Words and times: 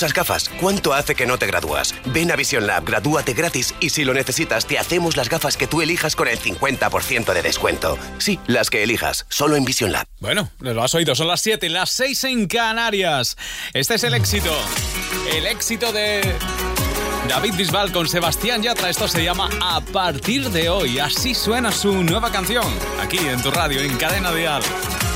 usas 0.00 0.14
gafas? 0.14 0.48
¿Cuánto 0.58 0.94
hace 0.94 1.14
que 1.14 1.26
no 1.26 1.36
te 1.36 1.46
gradúas? 1.46 1.94
Ven 2.06 2.32
a 2.32 2.36
Vision 2.36 2.66
Lab, 2.66 2.84
gradúate 2.86 3.34
gratis 3.34 3.74
y 3.80 3.90
si 3.90 4.02
lo 4.02 4.14
necesitas, 4.14 4.64
te 4.64 4.78
hacemos 4.78 5.14
las 5.14 5.28
gafas 5.28 5.58
que 5.58 5.66
tú 5.66 5.82
elijas 5.82 6.16
con 6.16 6.26
el 6.26 6.38
50% 6.38 7.34
de 7.34 7.42
descuento. 7.42 7.98
Sí, 8.16 8.40
las 8.46 8.70
que 8.70 8.82
elijas, 8.82 9.26
solo 9.28 9.56
en 9.56 9.66
Vision 9.66 9.92
Lab. 9.92 10.06
Bueno, 10.18 10.48
lo 10.60 10.82
has 10.82 10.94
oído, 10.94 11.14
son 11.14 11.28
las 11.28 11.42
7, 11.42 11.68
las 11.68 11.90
6 11.90 12.24
en 12.24 12.46
Canarias. 12.46 13.36
Este 13.74 13.96
es 13.96 14.04
el 14.04 14.14
éxito. 14.14 14.50
El 15.34 15.44
éxito 15.44 15.92
de 15.92 16.34
David 17.28 17.56
Bisbal 17.56 17.92
con 17.92 18.08
Sebastián 18.08 18.62
Yatra. 18.62 18.88
Esto 18.88 19.06
se 19.06 19.22
llama 19.22 19.50
A 19.60 19.82
partir 19.82 20.48
de 20.48 20.70
hoy. 20.70 20.98
Así 20.98 21.34
suena 21.34 21.72
su 21.72 22.02
nueva 22.02 22.32
canción. 22.32 22.64
Aquí 23.02 23.18
en 23.18 23.42
tu 23.42 23.50
radio, 23.50 23.80
en 23.80 23.98
Cadena 23.98 24.32
Dial. 24.32 24.62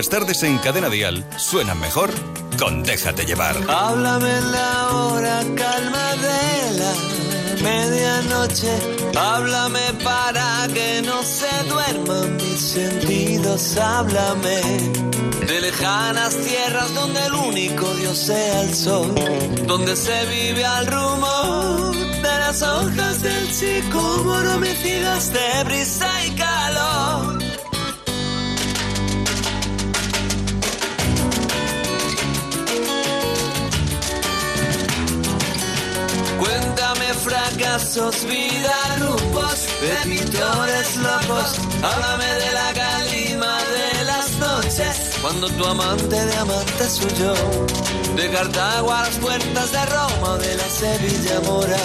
Las 0.00 0.08
tardes 0.08 0.42
en 0.44 0.56
Cadena 0.56 0.88
Dial 0.88 1.22
suenan 1.36 1.78
mejor 1.78 2.08
con 2.58 2.82
Déjate 2.82 3.26
llevar. 3.26 3.54
Háblame 3.68 4.40
la 4.50 4.88
hora 4.92 5.40
calma 5.54 6.16
de 6.16 6.78
la 6.78 6.92
medianoche. 7.62 8.70
Háblame 9.14 9.92
para 10.02 10.68
que 10.72 11.02
no 11.02 11.22
se 11.22 11.68
duerman 11.68 12.34
mis 12.36 12.60
sentidos. 12.60 13.76
Háblame 13.76 14.62
de 15.46 15.60
lejanas 15.60 16.34
tierras 16.34 16.94
donde 16.94 17.20
el 17.26 17.34
único 17.34 17.94
Dios 17.96 18.16
sea 18.16 18.62
el 18.62 18.74
sol. 18.74 19.14
Donde 19.66 19.94
se 19.96 20.24
vive 20.24 20.64
al 20.64 20.86
rumor 20.86 21.94
de 21.94 22.38
las 22.38 22.62
hojas 22.62 23.20
del 23.20 23.52
sicómoro 23.52 24.58
metidas 24.60 25.30
de 25.30 25.64
brisa 25.64 26.24
y 26.24 26.39
fracasos, 37.60 38.24
vida, 38.24 38.74
grupos 38.98 39.66
de 39.80 40.08
pintores 40.08 40.96
locos. 40.96 41.58
Háblame 41.82 42.24
de 42.24 42.52
la 42.52 42.72
calima 42.72 43.58
de 43.64 44.04
las 44.04 44.32
noches, 44.38 45.18
cuando 45.20 45.48
tu 45.48 45.64
amante 45.64 46.24
de 46.26 46.36
amante 46.36 46.88
suyo. 46.88 47.34
De 48.16 48.30
Cartago 48.30 48.92
a 48.92 49.02
las 49.02 49.18
puertas 49.18 49.72
de 49.72 49.86
Roma 49.86 50.38
de 50.38 50.56
la 50.56 50.68
Sevilla 50.68 51.40
mora. 51.44 51.78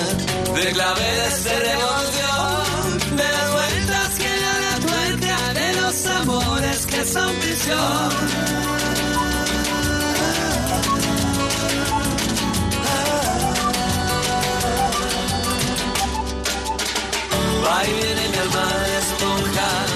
De 0.56 0.72
claveles 0.72 1.44
de 1.44 1.60
devoción, 1.60 3.18
de 3.18 3.24
las 3.24 3.52
vueltas 3.52 4.10
que 4.18 4.32
da 4.44 4.54
la 4.66 4.76
tuerca, 4.88 5.54
de 5.54 5.74
los 5.82 6.06
amores 6.06 6.86
que 6.86 7.06
son 7.06 7.36
prisión. 7.36 8.85
Viene 17.66 18.30
mi 18.30 18.38
alma 18.38 18.66
de 18.86 18.98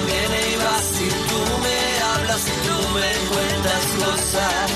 viene 0.07 0.39
y 0.50 0.56
va 0.57 0.75
si 0.94 1.07
tú 1.30 1.39
me 1.63 1.77
hablas, 2.12 2.42
si 2.42 2.51
tú 2.66 2.77
me 2.95 3.10
cuentas 3.30 3.86
cosas. 4.01 4.71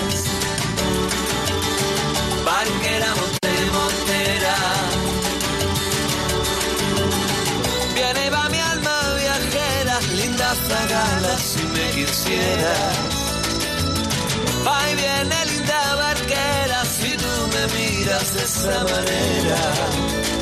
Barquera, 2.46 3.10
monte, 3.20 3.54
montera. 3.78 4.56
Viene 7.96 8.26
y 8.28 8.30
va 8.30 8.50
mi 8.50 8.60
alma 8.60 8.96
viajera, 9.22 10.00
linda 10.16 10.56
zagala 10.68 11.38
si 11.40 11.64
me 11.74 11.86
quisieras. 11.96 13.16
Va 14.68 14.92
y 14.92 14.96
viene 14.96 15.46
linda 15.48 15.96
barquera, 15.96 16.86
si 16.86 17.18
tú 17.18 17.34
digas 17.76 18.34
de 18.36 18.44
esa 18.44 18.84
manera. 18.84 20.33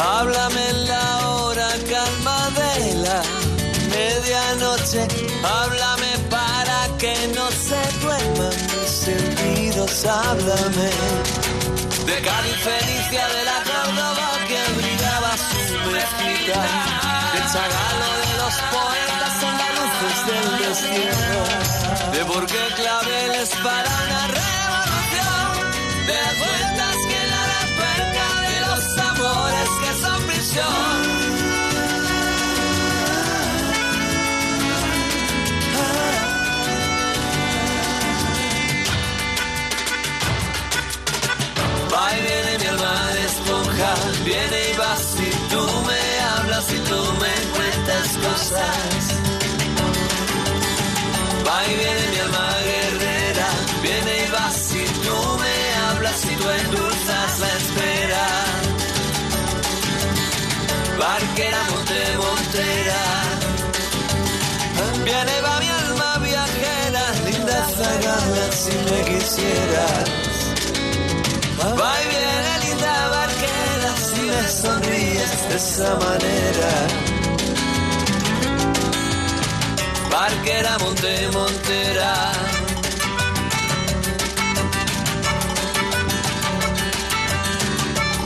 Háblame 0.00 0.68
en 0.70 0.88
la 0.88 1.28
hora 1.28 1.68
calma 1.90 2.48
de 2.56 2.94
la 3.04 3.22
medianoche. 3.92 5.06
Háblame 5.44 6.12
para 6.30 6.88
que 6.96 7.14
no 7.36 7.50
se 7.50 7.80
duerman 8.00 8.54
mis 8.72 8.90
sentidos. 8.90 10.06
Háblame 10.06 10.90
de 12.06 12.16
Cali 12.22 12.54
Felicia 12.68 13.28
de 13.28 13.44
la 13.44 13.58
Córdoba 13.68 14.28
que 14.48 14.60
brillaba 14.78 15.32
su 15.36 15.90
mezquita. 15.92 16.60
De 17.34 17.40
Chagalo 17.52 18.10
de 18.22 18.32
los 18.40 18.54
poetas 18.72 19.34
en 19.48 19.54
las 19.60 19.72
luces 19.78 20.18
del 20.28 20.48
destino. 20.64 21.40
De 22.12 22.46
qué 22.46 22.74
claveles 22.74 23.50
para 23.62 23.90
una 24.06 24.49
son 30.60 31.09
Barquera, 61.00 61.62
monte, 61.70 62.00
montera. 62.18 63.02
Viene 65.02 65.40
va 65.40 65.58
mi 65.60 65.68
alma 65.82 66.18
viajera, 66.18 67.04
linda 67.24 67.58
zagala 67.76 68.46
si 68.62 68.74
me 68.86 68.98
quisieras. 69.08 70.10
Va 71.80 71.92
y 72.02 72.06
viene 72.12 72.52
linda 72.66 73.08
barquera 73.14 73.92
si 74.08 74.20
me 74.30 74.42
sonríes 74.62 75.48
de 75.48 75.56
esa 75.56 75.90
manera. 76.04 76.72
Barquera, 80.12 80.78
monte, 80.80 81.28
montera. 81.32 82.12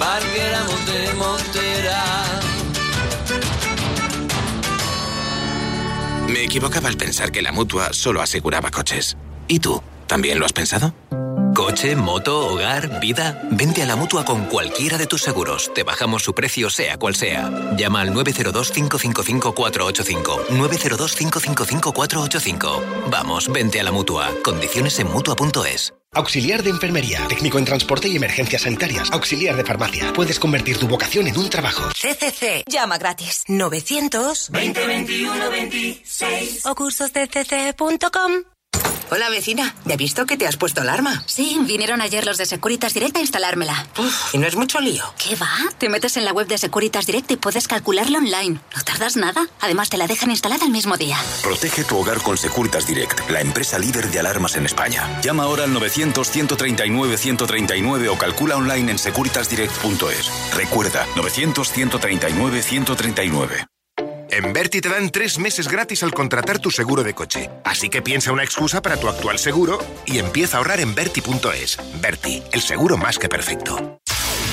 Barquera, 0.00 0.60
monte, 0.68 1.14
montera. 1.14 2.43
Me 6.44 6.48
equivocaba 6.48 6.90
al 6.90 6.98
pensar 6.98 7.32
que 7.32 7.40
la 7.40 7.52
mutua 7.52 7.94
solo 7.94 8.20
aseguraba 8.20 8.70
coches. 8.70 9.16
¿Y 9.48 9.60
tú? 9.60 9.82
¿También 10.06 10.38
lo 10.38 10.44
has 10.44 10.52
pensado? 10.52 10.92
Coche, 11.54 11.96
moto, 11.96 12.48
hogar, 12.48 13.00
vida. 13.00 13.40
Vente 13.50 13.82
a 13.82 13.86
la 13.86 13.96
mutua 13.96 14.26
con 14.26 14.44
cualquiera 14.44 14.98
de 14.98 15.06
tus 15.06 15.22
seguros. 15.22 15.72
Te 15.72 15.84
bajamos 15.84 16.22
su 16.22 16.34
precio, 16.34 16.68
sea 16.68 16.98
cual 16.98 17.14
sea. 17.14 17.50
Llama 17.78 18.02
al 18.02 18.12
902-555-485. 18.12 20.48
902-555-485. 20.48 23.08
Vamos, 23.10 23.50
vente 23.50 23.80
a 23.80 23.82
la 23.82 23.92
mutua. 23.92 24.30
Condiciones 24.44 24.98
en 24.98 25.10
mutua.es. 25.10 25.94
Auxiliar 26.14 26.62
de 26.62 26.70
enfermería, 26.70 27.26
técnico 27.28 27.58
en 27.58 27.64
transporte 27.64 28.08
y 28.08 28.16
emergencias 28.16 28.62
sanitarias, 28.62 29.10
auxiliar 29.12 29.56
de 29.56 29.64
farmacia. 29.64 30.12
Puedes 30.12 30.38
convertir 30.38 30.78
tu 30.78 30.86
vocación 30.88 31.26
en 31.26 31.36
un 31.36 31.50
trabajo. 31.50 31.88
CCC. 31.90 32.64
Llama 32.66 32.98
gratis. 32.98 33.44
900 33.48 34.50
20 34.50 34.86
21 34.86 35.50
26. 35.50 36.66
o 36.66 36.74
cursosdecc.com. 36.74 38.53
Hola 39.10 39.28
vecina, 39.30 39.74
¿ya 39.84 39.94
he 39.94 39.96
visto 39.96 40.26
que 40.26 40.36
te 40.36 40.44
has 40.44 40.56
puesto 40.56 40.80
alarma? 40.80 41.22
Sí, 41.26 41.56
vinieron 41.60 42.00
ayer 42.00 42.26
los 42.26 42.36
de 42.36 42.46
Securitas 42.46 42.94
Direct 42.94 43.16
a 43.16 43.20
instalármela. 43.20 43.86
Uf, 43.96 44.34
y 44.34 44.38
no 44.38 44.48
es 44.48 44.56
mucho 44.56 44.80
lío. 44.80 45.04
¿Qué 45.22 45.36
va? 45.36 45.48
Te 45.78 45.88
metes 45.88 46.16
en 46.16 46.24
la 46.24 46.32
web 46.32 46.48
de 46.48 46.58
Securitas 46.58 47.06
Direct 47.06 47.30
y 47.30 47.36
puedes 47.36 47.68
calcularlo 47.68 48.18
online. 48.18 48.58
No 48.74 48.82
tardas 48.84 49.14
nada. 49.16 49.46
Además, 49.60 49.88
te 49.88 49.98
la 49.98 50.08
dejan 50.08 50.32
instalada 50.32 50.64
el 50.64 50.72
mismo 50.72 50.96
día. 50.96 51.16
Protege 51.44 51.84
tu 51.84 51.96
hogar 51.96 52.20
con 52.22 52.36
Securitas 52.36 52.88
Direct, 52.88 53.30
la 53.30 53.40
empresa 53.40 53.78
líder 53.78 54.10
de 54.10 54.18
alarmas 54.18 54.56
en 54.56 54.66
España. 54.66 55.20
Llama 55.22 55.44
ahora 55.44 55.62
al 55.62 55.72
900-139-139 55.74 58.08
o 58.08 58.18
calcula 58.18 58.56
online 58.56 58.90
en 58.90 58.98
securitasdirect.es. 58.98 60.54
Recuerda, 60.54 61.06
900-139-139. 61.14 63.73
En 64.30 64.52
Berti 64.52 64.80
te 64.80 64.88
dan 64.88 65.10
tres 65.10 65.38
meses 65.38 65.68
gratis 65.68 66.02
al 66.02 66.12
contratar 66.12 66.58
tu 66.58 66.70
seguro 66.70 67.02
de 67.02 67.14
coche. 67.14 67.50
Así 67.64 67.88
que 67.88 68.02
piensa 68.02 68.32
una 68.32 68.44
excusa 68.44 68.82
para 68.82 68.96
tu 68.96 69.08
actual 69.08 69.38
seguro 69.38 69.78
y 70.06 70.18
empieza 70.18 70.56
a 70.56 70.58
ahorrar 70.58 70.80
en 70.80 70.94
Berti.es. 70.94 71.78
Berti, 72.00 72.42
el 72.52 72.60
seguro 72.60 72.96
más 72.96 73.18
que 73.18 73.28
perfecto. 73.28 74.00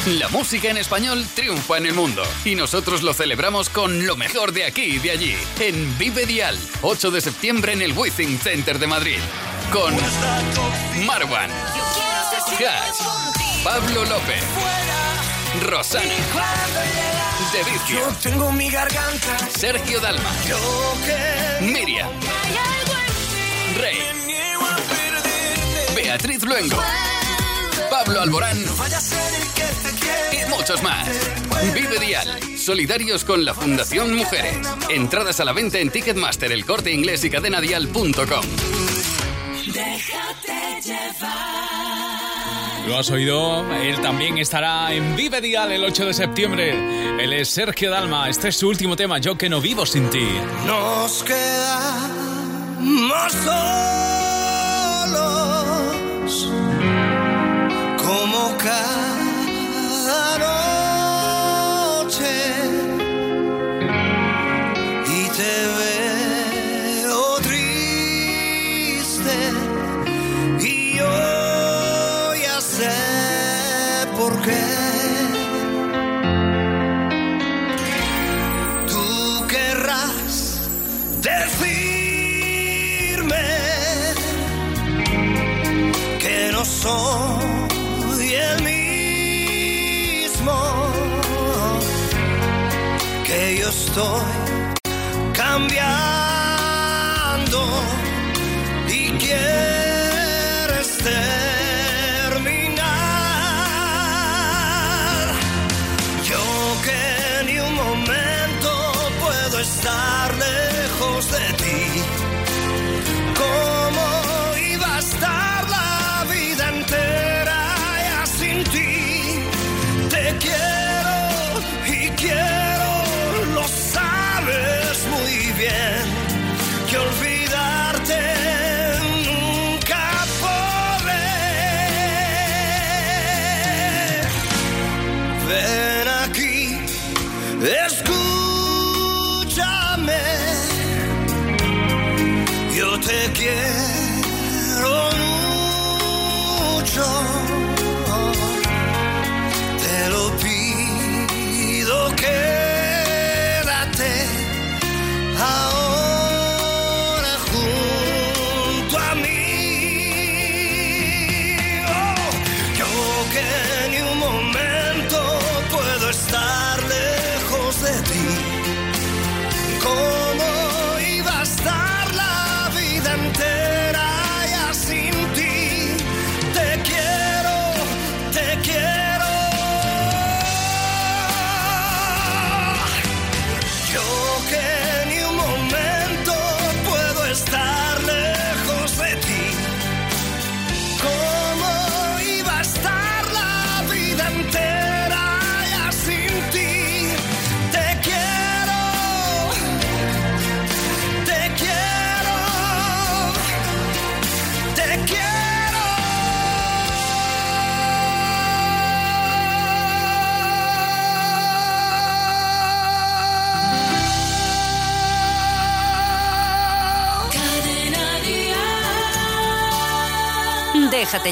La 0.08 0.30
música 0.30 0.70
en 0.70 0.78
español 0.78 1.24
triunfa 1.36 1.78
en 1.78 1.86
el 1.86 1.94
mundo 1.94 2.24
y 2.44 2.56
nosotros 2.56 3.04
lo 3.04 3.14
celebramos 3.14 3.70
con 3.70 4.08
lo 4.08 4.16
mejor 4.16 4.52
de 4.52 4.66
aquí 4.66 4.84
y 4.84 4.98
de 4.98 5.12
allí 5.12 5.36
en 5.60 5.96
Vive 6.00 6.26
Dial, 6.26 6.58
8 6.82 7.12
de 7.12 7.22
septiembre 7.22 7.74
en 7.74 7.84
el 7.84 7.96
Withing 7.96 8.40
Center 8.40 8.80
de 8.80 8.88
Madrid 8.88 9.20
con 9.72 9.94
Marwan, 11.06 11.52
Hash, 11.52 13.04
Pablo 13.64 14.04
López, 14.06 14.44
Rosana, 15.60 16.04
De 17.52 17.64
Vicio, 17.72 18.00
Yo 18.00 18.16
tengo 18.22 18.52
mi 18.52 18.70
garganta. 18.70 19.38
Sergio 19.56 20.00
Dalma, 20.00 20.32
Yo 20.48 20.58
que 21.06 21.66
Miriam, 21.66 22.10
Rey, 23.78 23.98
Beatriz 25.96 26.44
Luengo, 26.44 26.82
Pablo 27.90 28.22
Alborán 28.22 28.58
vaya 28.78 28.98
a 28.98 29.02
ser 29.02 29.34
el 29.36 29.48
que 29.50 29.64
te 29.64 30.00
quiere. 30.00 30.46
y 30.46 30.50
muchos 30.50 30.82
más. 30.82 31.08
Vive 31.74 32.00
Dial, 32.00 32.58
solidarios 32.58 33.26
con 33.26 33.44
la 33.46 33.54
Fundación 33.54 34.16
Mujeres. 34.16 34.56
Entradas 34.90 35.40
a 35.42 35.46
la 35.46 35.54
venta 35.54 35.80
en 35.80 35.90
Ticketmaster, 35.92 36.52
el 36.52 36.66
corte 36.66 36.92
inglés 36.92 37.24
y 37.26 37.30
cadenadial.com. 37.30 38.46
Déjate 39.68 40.82
llevar. 40.82 42.21
Lo 42.88 42.98
has 42.98 43.12
oído, 43.12 43.72
él 43.74 44.00
también 44.02 44.38
estará 44.38 44.94
en 44.94 45.16
Vive 45.16 45.42
Dial 45.42 45.72
el 45.72 45.84
8 45.84 46.06
de 46.08 46.14
septiembre. 46.14 47.24
Él 47.24 47.34
es 47.34 47.50
Sergio 47.50 47.92
Dalma, 47.92 48.30
este 48.30 48.50
es 48.50 48.58
su 48.58 48.68
último 48.68 48.96
tema, 48.96 49.20
Yo 49.20 49.38
que 49.38 49.50
no 49.50 49.62
vivo 49.62 49.86
sin 49.86 50.10
ti. 50.10 50.28
Nos 50.66 51.24
quedamos 51.24 53.32
solos 53.34 53.62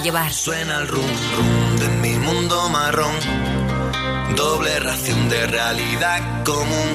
Llevar. 0.03 0.32
Suena 0.32 0.77
el 0.77 0.88
rum 0.88 1.12
rum 1.36 1.77
de 1.77 1.88
mi 2.01 2.18
mundo 2.18 2.70
marrón. 2.70 3.13
Doble 4.36 4.79
ración 4.79 5.27
de 5.27 5.46
realidad 5.48 6.44
común. 6.46 6.89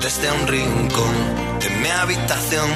Desde 0.00 0.30
un 0.30 0.46
rincón 0.46 1.14
de 1.58 1.70
mi 1.70 1.88
habitación. 1.88 2.70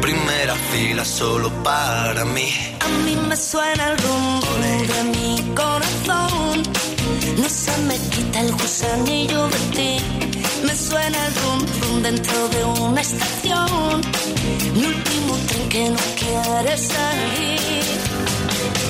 Primera 0.00 0.54
fila 0.72 1.04
solo 1.04 1.50
para 1.62 2.24
mí. 2.24 2.50
A 2.80 2.88
mí 3.04 3.16
me 3.28 3.36
suena 3.36 3.90
el 3.92 3.98
rum 3.98 4.40
rum 4.40 4.86
de 4.92 5.02
mi 5.14 5.54
corazón. 5.54 6.62
No 7.40 7.48
se 7.48 7.78
me 7.82 7.96
quita 8.10 8.40
el 8.40 8.52
gusanillo 8.52 9.48
de 9.48 9.58
ti. 9.76 9.96
Me 10.64 10.74
suena 10.74 11.26
el 11.26 11.34
rum 11.36 11.60
rum 11.80 12.02
dentro 12.02 12.48
de 12.48 12.64
una 12.64 13.00
estación. 13.00 14.00
Mi 14.74 14.84
último 14.84 15.38
tren 15.46 15.68
que 15.68 15.90
no 15.90 15.98
quiere 16.18 16.76
salir. 16.76 18.05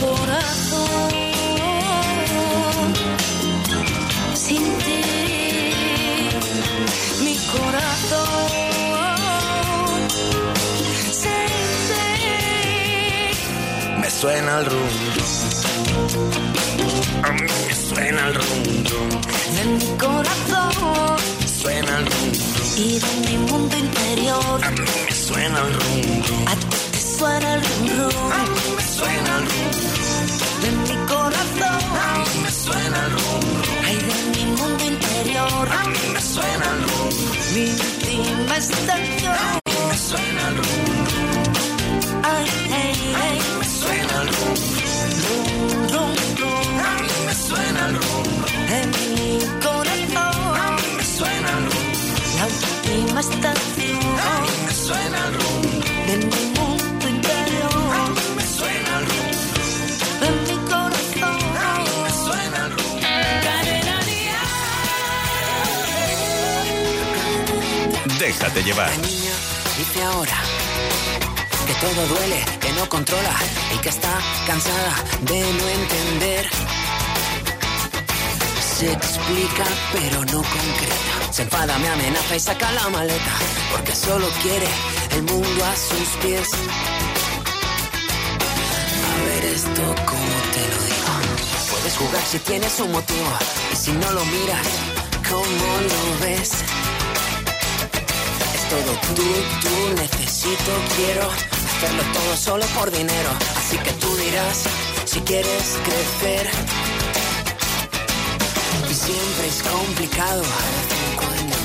Mi 0.00 0.04
corazón 0.06 1.10
sin 4.34 4.62
ti. 4.78 5.02
Mi 7.24 7.34
corazón 7.52 8.48
sin 11.10 11.50
ti. 11.88 12.06
Me 14.00 14.08
suena 14.10 14.58
el 14.60 14.66
rum 14.66 14.88
rum. 15.16 16.30
A 17.24 17.32
mí 17.32 17.42
me 17.66 17.74
suena 17.74 18.28
el 18.28 18.34
rum 18.34 18.84
rum. 18.90 19.10
de 19.56 19.64
mi 19.64 19.96
corazón 19.98 21.16
Suena 21.60 21.98
el 21.98 22.04
rum 22.06 22.32
rum. 22.32 22.72
y 22.76 22.98
de 23.00 23.12
mi 23.28 23.36
mundo 23.50 23.76
interior. 23.76 24.64
A 24.64 24.70
mí 24.70 24.80
me 25.06 25.12
suena 25.14 25.58
el 25.66 25.72
rum 25.74 26.22
rum. 26.28 26.46
A 26.46 26.54
ti 26.54 26.66
te 26.92 27.00
suena 27.18 27.54
el 27.54 27.60
rum 27.62 27.88
rum. 27.98 28.32
A 28.32 28.34
mí 28.44 28.60
me 28.76 28.77
suena 28.98 29.38
el 29.38 29.44
rum 29.52 29.70
de 30.62 30.70
mi 30.86 30.96
corazón. 31.06 31.80
A 32.06 32.18
mí 32.18 32.40
me 32.42 32.50
suena 32.50 32.98
el 33.06 33.12
rum. 33.12 33.44
Ay, 33.86 33.96
de 34.08 34.18
mi 34.34 34.44
mundo 34.58 34.84
interior. 34.84 35.68
A 35.80 35.84
mí 35.92 36.04
me 36.14 36.20
suena 36.20 36.66
el 36.74 36.82
rum 36.88 36.88
rum. 36.88 37.10
Mi 37.54 37.64
última 37.70 38.56
estación. 38.56 39.57
Llevar. 68.64 68.90
niña 68.98 69.30
dice 69.78 70.02
ahora 70.02 70.36
que 71.64 71.74
todo 71.74 72.06
duele, 72.08 72.44
que 72.60 72.72
no 72.72 72.88
controla 72.88 73.36
y 73.72 73.78
que 73.78 73.88
está 73.88 74.18
cansada 74.48 74.94
de 75.20 75.40
no 75.40 75.68
entender. 75.68 76.50
Se 78.76 78.92
explica 78.92 79.64
pero 79.92 80.24
no 80.24 80.42
concreta. 80.42 81.32
Se 81.32 81.42
enfada, 81.42 81.78
me 81.78 81.88
amenaza 81.88 82.34
y 82.34 82.40
saca 82.40 82.72
la 82.72 82.88
maleta 82.88 83.32
porque 83.70 83.94
solo 83.94 84.26
quiere 84.42 84.68
el 85.12 85.22
mundo 85.22 85.64
a 85.64 85.76
sus 85.76 86.08
pies. 86.20 86.48
A 89.08 89.24
ver 89.24 89.44
esto 89.44 89.82
como 90.04 90.34
te 90.54 90.62
lo 90.72 90.78
digo. 90.82 91.12
Puedes 91.70 91.96
jugar 91.96 92.22
si 92.28 92.38
tienes 92.40 92.80
un 92.80 92.90
motivo 92.90 93.38
y 93.72 93.76
si 93.76 93.92
no 93.92 94.10
lo 94.10 94.24
miras, 94.24 94.66
¿cómo 95.30 95.80
lo 95.90 96.26
ves? 96.26 96.50
Todo 98.70 98.92
tú, 99.14 99.22
tú, 99.62 100.02
necesito, 100.02 100.72
quiero 100.96 101.22
hacerlo 101.22 102.02
todo 102.12 102.36
solo 102.36 102.66
por 102.78 102.90
dinero. 102.90 103.30
Así 103.56 103.78
que 103.78 103.92
tú 103.92 104.14
dirás 104.16 104.64
si 105.06 105.20
quieres 105.20 105.78
crecer. 105.84 106.50
Y 108.90 108.94
siempre 108.94 109.48
es 109.48 109.62
complicado. 109.62 110.42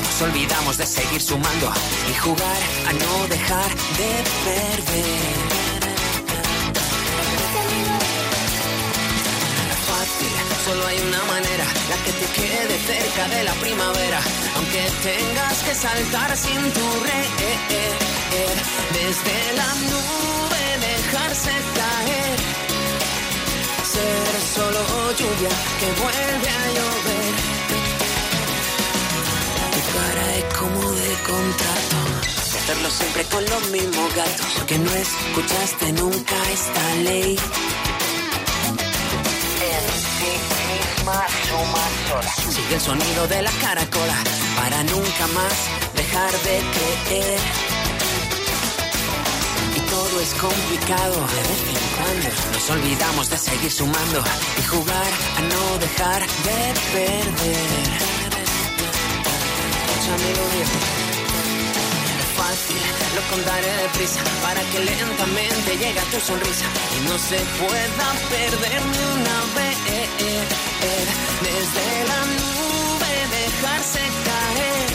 Nos 0.03 0.21
olvidamos 0.21 0.77
de 0.77 0.85
seguir 0.85 1.21
sumando 1.21 1.73
y 2.09 2.13
jugar 2.19 2.61
a 2.87 2.93
no 2.93 3.27
dejar 3.27 3.69
de 3.69 4.11
perder. 4.45 5.52
Solo 10.73 10.87
hay 10.87 10.99
una 11.01 11.23
manera, 11.25 11.65
la 11.89 11.97
que 12.03 12.11
te 12.13 12.25
quede 12.33 12.75
cerca 12.79 13.27
de 13.35 13.43
la 13.43 13.53
primavera, 13.53 14.19
aunque 14.55 14.83
tengas 15.03 15.57
que 15.65 15.75
saltar 15.75 16.35
sin 16.35 16.61
tu 16.77 16.87
red, 17.09 17.27
desde 18.97 19.37
la 19.59 19.69
nube 19.91 20.63
dejarse 20.89 21.51
caer, 21.79 22.37
ser 23.93 24.35
solo 24.55 24.81
lluvia 25.19 25.53
que 25.79 25.89
vuelve 26.01 26.49
a 26.61 26.65
llover. 26.75 27.33
Tu 29.73 29.81
cara 29.95 30.25
es 30.39 30.45
como 30.59 30.91
de 30.91 31.11
contrato, 31.31 31.97
de 32.51 32.57
hacerlo 32.59 32.89
siempre 32.89 33.23
con 33.25 33.43
los 33.45 33.69
mismos 33.69 34.15
gatos, 34.15 34.47
porque 34.57 34.77
no 34.79 34.91
escuchaste 34.91 35.93
nunca 35.93 36.35
esta 36.51 36.95
ley. 37.03 37.39
Sigue 41.03 42.75
el 42.75 42.81
sonido 42.81 43.27
de 43.27 43.41
la 43.41 43.51
caracola 43.51 44.15
para 44.55 44.83
nunca 44.83 45.27
más 45.35 45.53
dejar 45.95 46.31
de 46.31 46.61
creer. 47.07 47.39
Y 49.75 49.79
todo 49.89 50.21
es 50.21 50.33
complicado 50.35 51.15
de 51.15 51.41
vez 51.49 51.61
en 51.67 51.87
cuando. 51.97 52.29
Nos 52.53 52.69
olvidamos 52.69 53.29
de 53.29 53.37
seguir 53.37 53.71
sumando 53.71 54.23
y 54.57 54.63
jugar 54.63 55.11
a 55.37 55.41
no 55.41 55.77
dejar 55.79 56.21
de 56.21 56.73
perder. 56.93 58.13
Bien 61.73 62.23
fácil, 62.37 62.81
lo 63.15 63.21
contaré 63.29 63.71
deprisa 63.83 64.21
para 64.41 64.61
que 64.71 64.79
lentamente 64.79 65.77
llegue 65.77 65.99
a 65.99 66.03
tu 66.03 66.19
sonrisa 66.21 66.65
y 66.95 67.09
no 67.09 67.17
se 67.17 67.39
pueda 67.59 68.07
perder 68.29 68.81
ni 68.85 68.99
una 69.19 69.37
vez. 69.55 69.92
Desde 71.47 71.85
la 72.09 72.21
nube 72.39 73.13
dejarse 73.39 74.01
caer, 74.27 74.87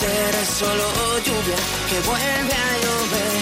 ser 0.00 0.34
solo 0.46 0.86
lluvia 1.18 1.58
que 1.90 1.98
vuelve 2.08 2.54
a 2.54 2.70
llover. 2.82 3.36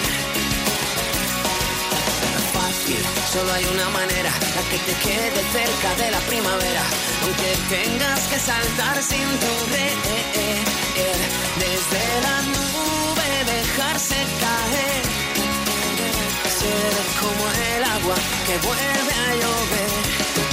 Fácil, 2.53 3.01
solo 3.31 3.49
hay 3.53 3.65
una 3.65 3.89
manera, 3.89 4.31
la 4.55 4.63
que 4.69 4.77
te 4.87 4.93
quede 5.05 5.41
cerca 5.57 5.89
de 6.03 6.11
la 6.11 6.19
primavera, 6.31 6.83
aunque 7.23 7.49
tengas 7.69 8.21
que 8.27 8.39
saltar 8.39 9.01
sin 9.01 9.27
tu 9.39 9.53
red 9.71 9.95
desde 11.59 12.01
la 12.25 12.41
nube 12.41 13.27
dejarse 13.45 14.15
caer, 14.43 15.01
ser 16.59 16.93
como 17.19 17.51
el 17.51 17.83
agua 17.83 18.15
que 18.45 18.57
vuelve 18.57 19.13
a 19.13 19.35
llover. 19.35 20.48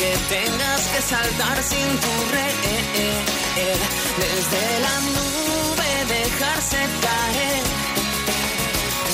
Aunque 0.00 0.16
tengas 0.28 0.80
que 0.88 1.02
saltar 1.02 1.62
sin 1.62 2.00
tu 2.00 2.12
red, 2.32 2.54
desde 4.18 4.80
la 4.80 5.00
nube 5.00 5.88
dejarse 6.08 6.76
caer, 7.04 7.62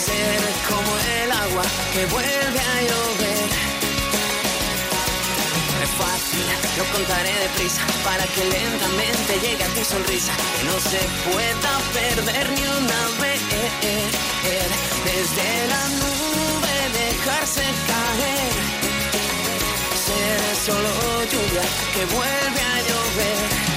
ser 0.06 0.40
como 0.68 0.90
el 1.22 1.32
agua 1.32 1.64
que 1.92 2.06
vuelve 2.06 2.60
a 2.60 2.82
llover. 2.82 3.48
Es 5.82 5.90
fácil, 5.98 6.46
lo 6.78 6.84
contaré 6.92 7.32
deprisa 7.40 7.82
para 8.04 8.24
que 8.24 8.44
lentamente 8.44 9.32
llegue 9.42 9.64
a 9.64 9.68
tu 9.68 9.84
sonrisa, 9.84 10.32
que 10.58 10.64
no 10.66 10.78
se 10.78 11.00
pueda 11.30 11.72
perder 11.94 12.50
ni 12.50 12.62
una 12.62 13.00
vez. 13.20 13.40
Desde 15.04 15.66
la 15.68 15.88
nube 15.88 16.15
solo 20.66 20.88
lluvia 21.30 21.62
que 21.94 22.04
vuelve 22.06 22.60
a 22.60 22.76
llover, 22.88 23.75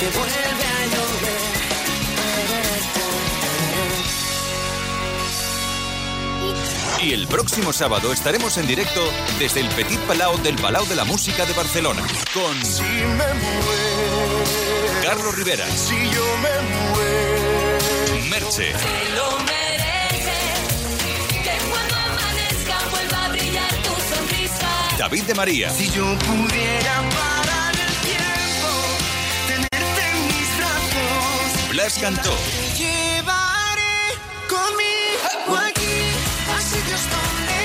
que 0.00 0.08
vuelve 0.18 0.34
a 0.34 0.86
llover. 0.86 1.40
Y 7.02 7.12
el 7.12 7.26
próximo 7.28 7.72
sábado 7.72 8.12
estaremos 8.12 8.56
en 8.58 8.66
directo 8.66 9.00
desde 9.38 9.60
el 9.60 9.68
Petit 9.68 10.00
Palau 10.00 10.38
del 10.38 10.56
Palau 10.56 10.86
de 10.86 10.96
la 10.96 11.04
Música 11.04 11.44
de 11.44 11.52
Barcelona 11.52 12.02
con 12.32 12.58
Carlos 15.02 15.34
Rivera, 15.36 15.66
Si 15.70 15.94
yo 15.94 16.24
me 16.42 16.62
muero. 16.92 18.28
Merche, 18.30 18.72
Te 18.72 19.14
lo 19.14 19.38
mereces. 19.40 20.60
Que 21.42 21.58
cuando 21.70 21.96
amanezca 21.96 22.78
vuelva 22.90 23.24
a 23.24 23.28
brillar 23.28 23.74
tu 23.82 23.90
sonrisa. 24.14 24.68
David 24.98 25.22
de 25.24 25.34
María, 25.34 25.70
Si 25.70 25.90
yo 25.90 26.04
pudiera 26.18 27.02
Blas 31.70 31.98
Cantó. 32.00 32.36
Llevaré 32.76 34.18
conmigo 34.48 35.56
aquí 35.56 36.02
a 36.52 36.60
sitios 36.60 37.00
donde 37.14 37.60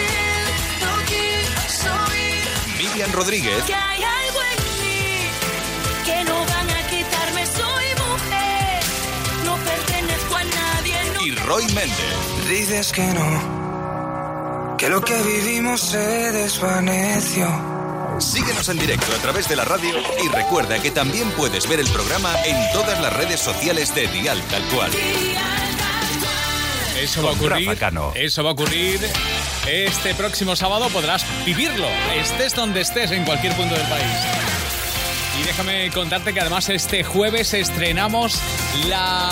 no 0.82 0.94
quiero 1.08 1.96
ir. 2.14 2.46
Miriam 2.78 3.12
Rodríguez. 3.14 3.64
Que 3.64 3.74
hay 3.74 4.04
algo 4.04 4.40
en 4.52 4.60
mí 4.84 5.28
que 6.06 6.24
no 6.24 6.46
van 6.46 6.70
a 6.70 6.88
quitarme. 6.88 7.46
Soy 7.48 7.86
mujer, 8.06 8.84
no 9.44 9.58
pertenezco 9.58 10.36
a 10.36 10.44
nadie. 10.44 11.12
No 11.16 11.22
y 11.26 11.32
Roy 11.32 11.66
Méndez. 11.74 12.48
Dices 12.48 12.92
que 12.92 13.08
no, 13.08 14.78
que 14.78 14.88
lo 14.88 15.02
que 15.02 15.20
vivimos 15.24 15.82
se 15.82 16.32
desvaneció 16.32 17.75
en 18.68 18.80
directo 18.80 19.14
a 19.14 19.22
través 19.22 19.48
de 19.48 19.56
la 19.56 19.64
radio 19.64 19.94
y 20.24 20.28
recuerda 20.30 20.82
que 20.82 20.90
también 20.90 21.30
puedes 21.32 21.70
ver 21.70 21.80
el 21.80 21.88
programa 21.90 22.34
en 22.46 22.56
todas 22.74 23.00
las 23.00 23.14
redes 23.14 23.40
sociales 23.40 23.94
de 23.94 24.08
Dial 24.08 24.42
Tal 24.50 24.64
Cual. 24.70 24.92
Eso 27.00 27.22
va 27.22 27.30
a 27.30 27.34
ocurrir. 27.34 27.78
Eso 28.16 28.44
va 28.44 28.50
a 28.50 28.54
ocurrir. 28.54 29.00
Este 29.68 30.16
próximo 30.16 30.56
sábado 30.56 30.90
podrás 30.90 31.24
vivirlo, 31.46 31.88
estés 32.16 32.56
donde 32.56 32.82
estés, 32.82 33.12
en 33.12 33.24
cualquier 33.24 33.54
punto 33.56 33.76
del 33.76 33.88
país. 33.88 34.18
Y 35.40 35.44
déjame 35.44 35.92
contarte 35.92 36.34
que 36.34 36.40
además 36.42 36.68
este 36.70 37.04
jueves 37.04 37.54
estrenamos 37.54 38.40
la 38.88 39.30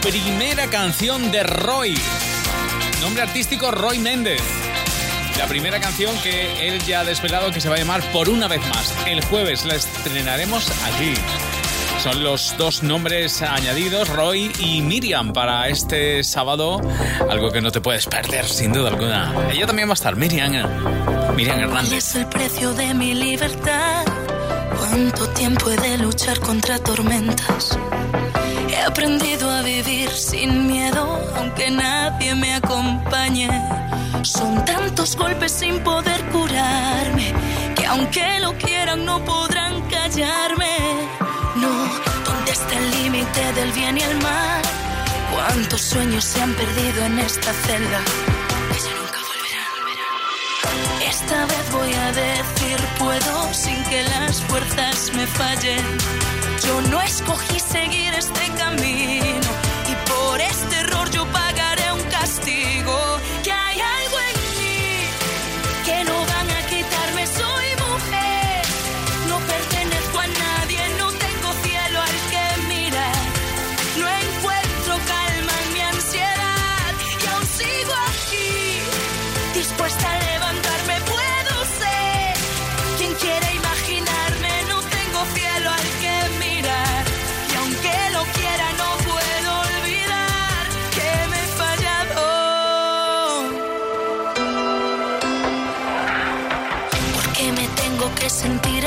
primera 0.00 0.66
canción 0.68 1.30
de 1.30 1.42
Roy. 1.42 1.94
Nombre 3.02 3.22
artístico 3.22 3.70
Roy 3.70 3.98
Méndez. 3.98 4.59
La 5.40 5.46
primera 5.46 5.80
canción 5.80 6.14
que 6.22 6.68
él 6.68 6.78
ya 6.86 7.00
ha 7.00 7.04
desvelado 7.04 7.50
que 7.50 7.62
se 7.62 7.70
va 7.70 7.76
a 7.76 7.78
llamar 7.78 8.02
Por 8.12 8.28
una 8.28 8.46
vez 8.46 8.60
más. 8.68 8.94
El 9.06 9.24
jueves 9.24 9.64
la 9.64 9.74
estrenaremos 9.74 10.70
aquí. 10.84 11.14
Son 12.02 12.22
los 12.22 12.54
dos 12.58 12.82
nombres 12.82 13.40
añadidos, 13.40 14.10
Roy 14.10 14.52
y 14.58 14.82
Miriam, 14.82 15.32
para 15.32 15.66
este 15.68 16.22
sábado. 16.24 16.78
Algo 17.30 17.50
que 17.50 17.62
no 17.62 17.72
te 17.72 17.80
puedes 17.80 18.04
perder, 18.06 18.44
sin 18.46 18.74
duda 18.74 18.90
alguna. 18.90 19.32
Ella 19.50 19.66
también 19.66 19.88
va 19.88 19.92
a 19.92 19.94
estar, 19.94 20.14
Miriam. 20.14 20.54
eh, 20.54 20.62
Miriam 21.34 21.56
¿Cuál 21.56 21.68
Hernández. 21.70 21.92
es 21.94 22.14
el 22.16 22.26
precio 22.26 22.74
de 22.74 22.92
mi 22.92 23.14
libertad? 23.14 24.04
¿Cuánto 24.78 25.26
tiempo 25.30 25.70
he 25.70 25.76
de 25.78 25.96
luchar 25.98 26.38
contra 26.40 26.78
tormentas? 26.78 27.78
He 28.70 28.76
aprendido 28.76 29.50
a 29.50 29.62
vivir 29.62 30.08
sin 30.10 30.68
miedo, 30.68 31.20
aunque 31.36 31.72
nadie 31.72 32.36
me 32.36 32.54
acompañe. 32.54 33.50
Son 34.22 34.64
tantos 34.64 35.16
golpes 35.16 35.50
sin 35.50 35.80
poder 35.80 36.20
curarme, 36.26 37.34
que 37.74 37.84
aunque 37.86 38.38
lo 38.38 38.56
quieran 38.58 39.04
no 39.04 39.24
podrán 39.24 39.82
callarme. 39.88 40.76
No, 41.56 41.72
¿dónde 42.24 42.52
está 42.52 42.78
el 42.78 42.90
límite 43.02 43.52
del 43.54 43.72
bien 43.72 43.98
y 43.98 44.02
el 44.02 44.16
mal? 44.18 44.62
¿Cuántos 45.32 45.80
sueños 45.80 46.24
se 46.24 46.40
han 46.40 46.54
perdido 46.54 47.04
en 47.06 47.18
esta 47.18 47.52
celda? 47.52 48.00
Esta 51.08 51.46
vez 51.46 51.72
voy 51.72 51.92
a 51.92 52.12
decir 52.12 52.78
puedo 53.00 53.52
sin 53.52 53.82
que 53.90 54.04
las 54.04 54.40
fuerzas 54.42 55.10
me 55.16 55.26
fallen. 55.26 56.39
Yo 56.66 56.80
no 56.90 57.00
escogí 57.00 57.58
seguir 57.58 58.12
este 58.14 58.46
camino 58.58 59.50
y 59.88 59.94
por 60.10 60.40
este 60.40 60.76
error 60.76 61.10
yo 61.10 61.24
pagaré 61.26 61.69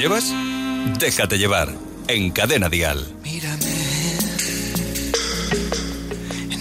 Llevas? 0.00 0.32
Déjate 0.98 1.36
llevar. 1.36 1.68
En 2.08 2.30
Cadena 2.30 2.68
Dial. 2.70 3.06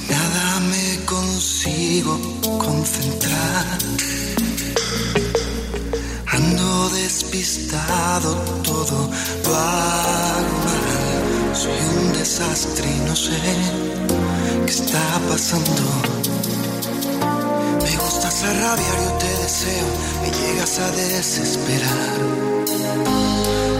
Nada 0.09 0.59
me 0.59 1.05
consigo 1.05 2.19
concentrar. 2.57 3.77
Ando 6.27 6.89
despistado, 6.89 8.35
todo 8.61 9.09
hago 9.45 10.55
mal. 10.67 11.55
Soy 11.55 11.79
un 11.97 12.13
desastre 12.13 12.85
y 12.85 13.07
no 13.07 13.15
sé 13.15 13.39
qué 14.65 14.71
está 14.71 15.19
pasando. 15.29 15.83
Me 17.83 17.97
gustas 17.97 18.43
a 18.43 18.53
rabiar, 18.53 18.97
yo 19.05 19.11
te 19.17 19.31
deseo, 19.43 19.87
me 20.21 20.29
llegas 20.37 20.79
a 20.79 20.91
desesperar. 20.91 22.58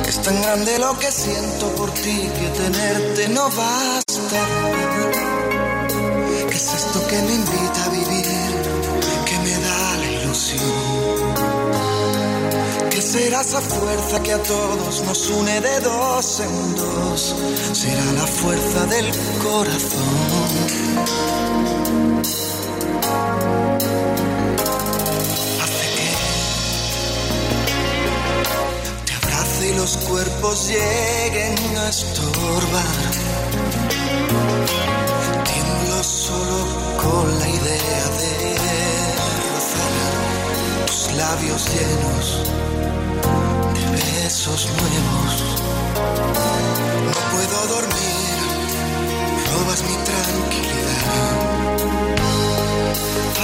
Es 0.08 0.22
tan 0.22 0.41
grande 0.41 0.80
lo 0.80 0.98
que 0.98 1.12
siento 1.12 1.67
por 1.76 1.91
ti 1.91 2.30
que 2.38 2.48
tenerte 2.62 3.30
no 3.30 3.50
basta. 3.50 4.41
¿Qué 6.50 6.56
es 6.56 6.74
esto 6.74 7.08
que 7.08 7.22
me 7.22 7.34
invita 7.34 7.86
a 7.86 7.89
vivir? 7.89 8.26
Que 9.26 9.38
me 9.39 9.52
da 9.65 9.98
la 9.98 10.12
ilusión. 10.12 11.60
¿Qué 12.89 13.02
será 13.02 13.41
esa 13.41 13.62
fuerza 13.62 14.24
que 14.24 14.34
a 14.34 14.43
todos 14.43 15.04
nos 15.04 15.30
une 15.30 15.62
de 15.62 15.80
dos 15.82 16.39
en 16.39 16.76
dos? 16.76 17.36
Será 17.74 18.06
la 18.13 18.28
fuerza 18.28 18.86
del 18.88 19.12
corazón. 19.43 20.80
Los 29.80 29.96
cuerpos 29.96 30.68
lleguen 30.68 31.56
a 31.78 31.88
estorbar. 31.88 33.12
Tiemblo 35.46 36.04
solo 36.04 36.60
con 37.02 37.39
la 37.39 37.48
idea 37.48 38.04
de 38.20 38.34
rozar 39.54 39.96
tus 40.86 41.02
labios 41.13 41.62
llenos 41.74 42.26
de 43.74 43.84
besos 43.96 44.68
nuevos. 44.80 45.34
No 47.06 47.20
puedo 47.32 47.58
dormir, 47.76 48.38
robas 49.54 49.82
mi 49.84 49.96
tranquilidad. 50.10 51.36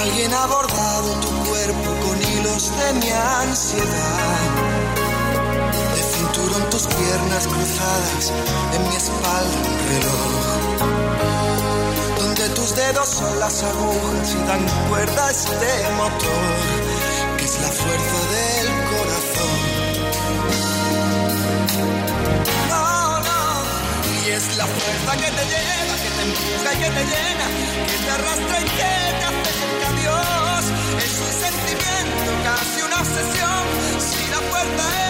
Alguien 0.02 0.34
ha 0.34 0.46
bordado 0.48 1.10
tu 1.22 1.30
cuerpo 1.50 1.90
con 2.06 2.16
hilos 2.22 2.64
de 2.78 2.94
mi 3.00 3.10
ansiedad. 3.10 4.75
De 5.96 6.04
cinturón 6.04 6.70
tus 6.70 6.86
piernas 6.88 7.48
cruzadas, 7.48 8.34
en 8.74 8.82
mi 8.90 8.96
espalda 8.96 9.58
un 9.72 9.78
reloj. 9.92 10.46
Donde 12.20 12.50
tus 12.50 12.76
dedos 12.76 13.08
son 13.10 13.40
las 13.40 13.64
agujas 13.64 14.34
y 14.34 14.48
dan 14.48 14.66
cuerda 14.90 15.28
a 15.28 15.32
este 15.32 15.90
motor, 15.96 16.44
que 17.38 17.46
es 17.46 17.60
la 17.62 17.70
fuerza 17.70 18.18
del 18.36 18.68
corazón. 18.92 19.58
No, 22.72 23.20
no, 23.30 23.42
y 24.20 24.32
es 24.32 24.58
la 24.58 24.66
fuerza 24.66 25.12
que 25.22 25.30
te 25.38 25.46
lleva, 25.54 25.96
que 26.04 26.10
te 26.18 26.22
empuja 26.28 26.74
y 26.74 26.78
que 26.84 26.90
te 26.98 27.04
llena, 27.14 27.48
que 27.88 27.98
te 28.04 28.12
arrastra 28.12 28.56
y 28.60 28.66
que 28.80 28.94
te 29.20 29.26
acerca 29.32 29.88
a 29.88 29.94
Dios. 30.02 30.64
Es 31.06 31.14
un 31.26 31.34
sentimiento, 31.46 32.30
casi 32.44 32.80
una 32.82 32.98
obsesión, 33.00 33.64
si 33.98 34.24
la 34.30 34.42
fuerza 34.52 34.84
es 35.00 35.05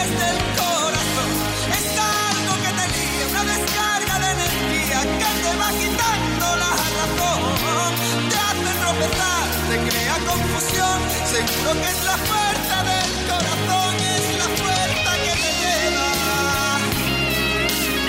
confusión, 10.36 11.00
seguro 11.32 11.70
que 11.82 11.90
es 11.96 12.02
la 12.04 12.18
fuerza 12.30 12.78
del 12.92 13.12
corazón, 13.30 13.96
es 14.16 14.26
la 14.42 14.48
fuerza 14.62 15.12
que 15.24 15.34
te 15.44 15.52
lleva. 15.62 16.10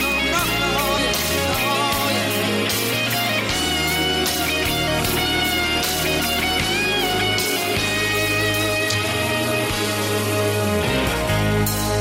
No, 0.02 0.10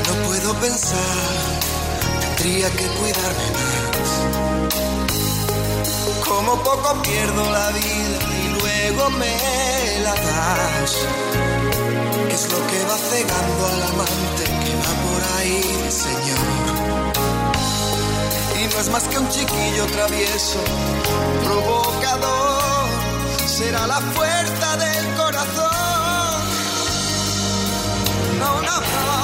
no, 0.06 0.14
puedo 0.26 0.50
pensar, 0.60 1.20
tendría 2.36 2.68
que 2.70 2.86
cuidarme 2.98 3.48
más. 3.56 4.10
Como 6.26 6.52
poco 6.62 6.88
pierdo 7.02 7.42
la 7.50 7.70
vida 7.70 8.15
luego 8.88 9.10
me 9.10 10.00
la 10.02 10.14
das. 10.14 10.92
¿Qué 12.28 12.34
es 12.34 12.50
lo 12.52 12.66
que 12.66 12.84
va 12.84 12.96
cegando 12.96 13.66
al 13.72 13.82
amante 13.82 14.44
que 14.62 14.72
va 14.82 14.92
por 15.06 15.20
ahí, 15.36 15.62
Señor? 15.90 16.46
Y 18.60 18.74
no 18.74 18.80
es 18.80 18.88
más 18.90 19.04
que 19.08 19.18
un 19.18 19.28
chiquillo 19.28 19.86
travieso, 19.86 20.60
provocador. 21.44 22.86
Será 23.46 23.86
la 23.86 24.00
fuerza 24.14 24.76
del 24.76 25.06
corazón. 25.14 26.40
No, 28.38 28.62
no, 28.68 28.76
no. 28.80 29.16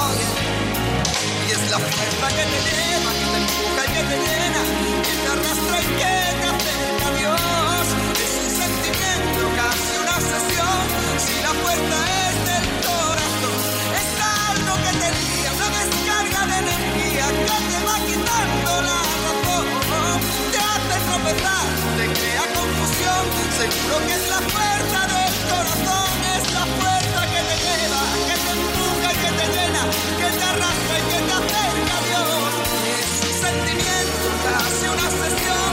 Y 1.47 1.51
es 1.51 1.71
la 1.71 1.79
fuerza 1.79 2.27
que 2.37 2.43
te 2.51 2.59
lleva, 2.69 3.11
que 3.19 3.25
te 3.31 3.37
empuja 3.43 3.81
y 3.85 3.89
que 3.95 4.03
te 4.09 4.17
llena, 4.25 4.61
que 5.05 5.13
te 5.21 5.27
arrastra 5.33 5.81
y 5.81 5.87
que 5.99 6.13
te 6.41 6.47
acerca 6.53 7.07
a 7.07 7.11
Dios. 7.19 7.52
Seguro 23.63 23.97
que 24.07 24.13
es 24.13 24.27
la 24.29 24.41
fuerza 24.41 24.99
del 25.13 25.33
corazón, 25.51 26.11
es 26.35 26.45
la 26.53 26.65
fuerza 26.77 27.19
que 27.31 27.41
te 27.49 27.55
lleva, 27.63 28.01
que 28.27 28.35
te 28.43 28.51
empuja 28.59 29.07
y 29.13 29.17
que 29.23 29.31
te 29.39 29.45
llena, 29.55 29.83
que 30.19 30.29
te 30.37 30.43
arrastra 30.51 30.95
y 30.99 31.05
que 31.11 31.19
te 31.27 31.33
acerca 31.39 31.95
Dios. 32.09 32.51
Es 32.99 33.11
un 33.29 33.35
sentimiento, 33.47 34.25
casi 34.43 34.85
una 34.93 35.05
obsesión, 35.07 35.72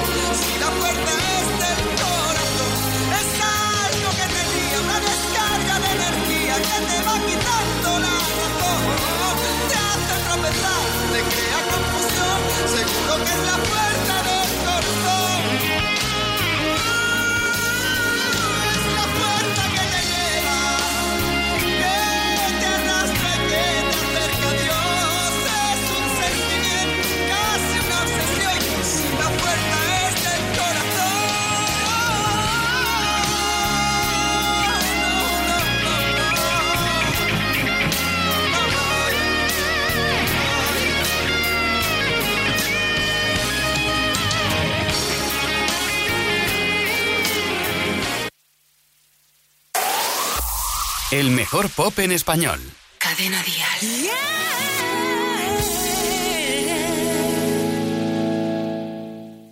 pop 51.82 51.98
en 52.00 52.12
español. 52.12 52.60
Cadena 52.98 53.42
Dial. 53.42 54.10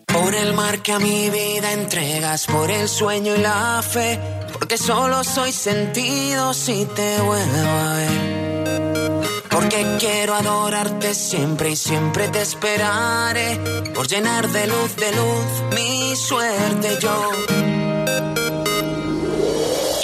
Por 0.04 0.34
el 0.34 0.52
mar 0.52 0.82
que 0.82 0.92
a 0.92 0.98
mi 0.98 1.30
vida 1.30 1.72
entregas, 1.72 2.44
por 2.44 2.70
el 2.70 2.86
sueño 2.86 3.34
y 3.34 3.38
la 3.38 3.82
fe, 3.82 4.20
porque 4.52 4.76
solo 4.76 5.24
soy 5.24 5.52
sentido 5.52 6.52
si 6.52 6.84
te 6.84 7.18
vuelvo 7.22 7.70
a 7.86 7.94
ver. 7.94 9.44
Porque 9.48 9.96
quiero 9.98 10.34
adorarte 10.34 11.14
siempre 11.14 11.70
y 11.70 11.76
siempre 11.76 12.28
te 12.28 12.42
esperaré, 12.42 13.56
por 13.94 14.06
llenar 14.06 14.46
de 14.50 14.66
luz, 14.66 14.96
de 14.96 15.12
luz 15.12 15.46
mi 15.74 16.14
suerte 16.14 16.98
yo. 17.00 17.30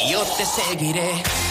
Y 0.03 0.11
yo 0.11 0.23
te 0.39 0.47
seguiré. 0.47 1.44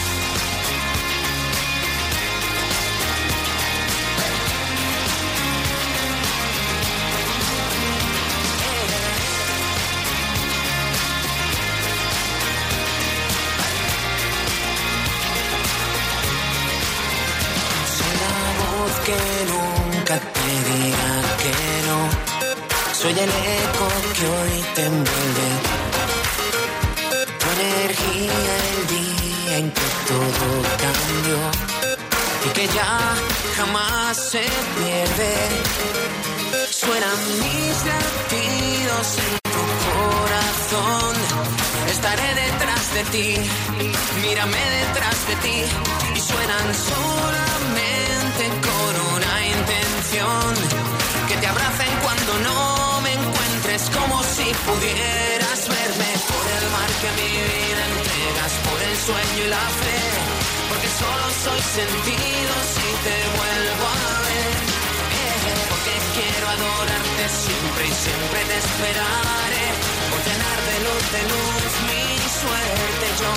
El 23.24 23.30
eco 23.30 23.88
que 24.16 24.26
hoy 24.36 24.54
te 24.74 24.82
envuelve. 24.84 25.48
Tu 27.40 27.46
energía 27.60 28.52
el 28.72 28.80
día 28.96 29.58
en 29.58 29.70
que 29.78 29.88
todo 30.10 30.48
cambió. 30.84 31.38
Y 32.46 32.48
que 32.56 32.66
ya 32.78 32.94
jamás 33.56 34.16
se 34.32 34.44
pierde. 34.76 35.34
Suenan 36.82 37.20
mis 37.44 37.76
latidos 37.92 39.06
en 39.26 39.34
tu 39.54 39.64
corazón. 39.88 41.14
Estaré 41.94 42.28
detrás 42.44 42.84
de 42.96 43.02
ti, 43.14 43.28
mírame 44.22 44.62
detrás 44.80 45.18
de 45.28 45.34
ti. 45.44 45.58
Y 46.16 46.20
suenan 46.30 46.66
solamente 46.92 48.44
con 48.68 48.92
una 49.16 49.34
intención. 49.56 50.46
Que 51.28 51.36
te 51.38 51.46
abracen 51.46 51.92
cuando 52.02 52.32
no 52.46 52.73
pudieras 54.68 55.60
verme 55.68 56.10
por 56.30 56.44
el 56.56 56.64
mar 56.74 56.90
que 57.00 57.10
mi 57.18 57.30
vida 57.52 57.82
entrega. 57.92 58.44
por 58.66 58.80
el 58.88 58.96
sueño 59.08 59.40
y 59.44 59.48
la 59.48 59.66
fe, 59.80 60.00
porque 60.68 60.88
solo 61.02 61.24
soy 61.44 61.60
sentido 61.78 62.52
si 62.74 62.88
te 63.06 63.16
vuelvo 63.38 63.86
a 63.88 64.14
ver. 64.28 64.56
Eh, 65.20 65.54
porque 65.70 65.94
quiero 66.16 66.46
adorarte 66.56 67.24
siempre 67.44 67.82
y 67.90 67.94
siempre 68.04 68.40
te 68.50 68.56
esperaré, 68.64 69.66
por 70.10 70.20
llenar 70.26 70.58
de 70.68 70.76
luz 70.86 71.04
de 71.14 71.22
luz 71.32 71.72
mi 71.88 72.04
suerte 72.40 73.06
yo. 73.22 73.32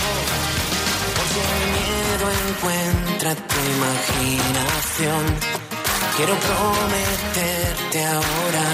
Porque 1.18 1.42
el 1.54 1.64
miedo 1.78 2.26
encuentra 2.48 3.30
tu 3.50 3.58
imaginación. 3.76 5.24
Quiero 6.18 6.34
prometerte 6.34 8.06
ahora 8.06 8.66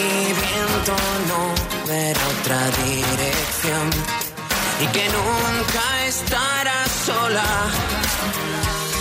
mi 0.00 0.32
viento 0.32 0.96
no 1.28 1.40
verá 1.86 2.20
otra 2.34 2.60
dirección 2.84 3.86
y 4.82 4.86
que 4.94 5.04
nunca 5.16 6.06
estarás 6.06 6.90
sola. 7.06 7.50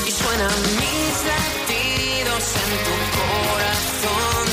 Y 0.07 0.11
suenan 0.11 0.59
mis 0.81 1.15
latidos 1.31 2.43
en 2.63 2.71
tu 2.85 2.95
corazón. 3.19 4.45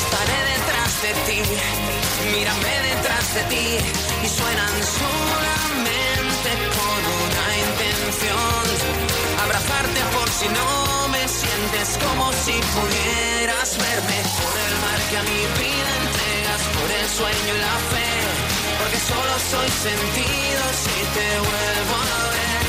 Estaré 0.00 0.38
detrás 0.54 0.92
de 1.04 1.12
ti, 1.26 1.40
mírame 2.32 2.74
detrás 2.90 3.34
de 3.34 3.42
ti 3.52 3.68
y 4.24 4.28
suenan 4.28 4.74
solamente 5.00 6.50
con 6.76 7.00
una 7.24 7.46
intención. 7.66 8.64
Abrazarte 9.44 10.00
por 10.14 10.28
si 10.30 10.48
no 10.48 10.95
sientes 11.28 11.98
como 11.98 12.32
si 12.32 12.52
pudieras 12.52 13.76
verme 13.78 14.22
por 14.38 14.54
el 14.66 14.74
mar 14.84 15.00
que 15.10 15.16
a 15.16 15.22
mi 15.22 15.42
vida 15.58 15.90
entregas, 16.02 16.62
por 16.76 16.88
el 16.90 17.08
sueño 17.08 17.52
y 17.54 17.58
la 17.58 17.76
fe, 17.92 18.10
porque 18.78 18.98
solo 19.00 19.34
soy 19.50 19.68
sentido 19.86 20.62
si 20.84 20.96
te 21.16 21.28
vuelvo 21.46 21.96
a 21.96 22.22
ver. 22.34 22.64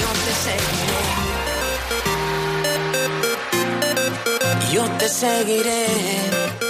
Yo 0.00 0.08
te 0.24 0.32
seguiré. 0.46 1.04
Yo 4.72 4.84
te 4.98 5.08
seguiré. 5.08 6.65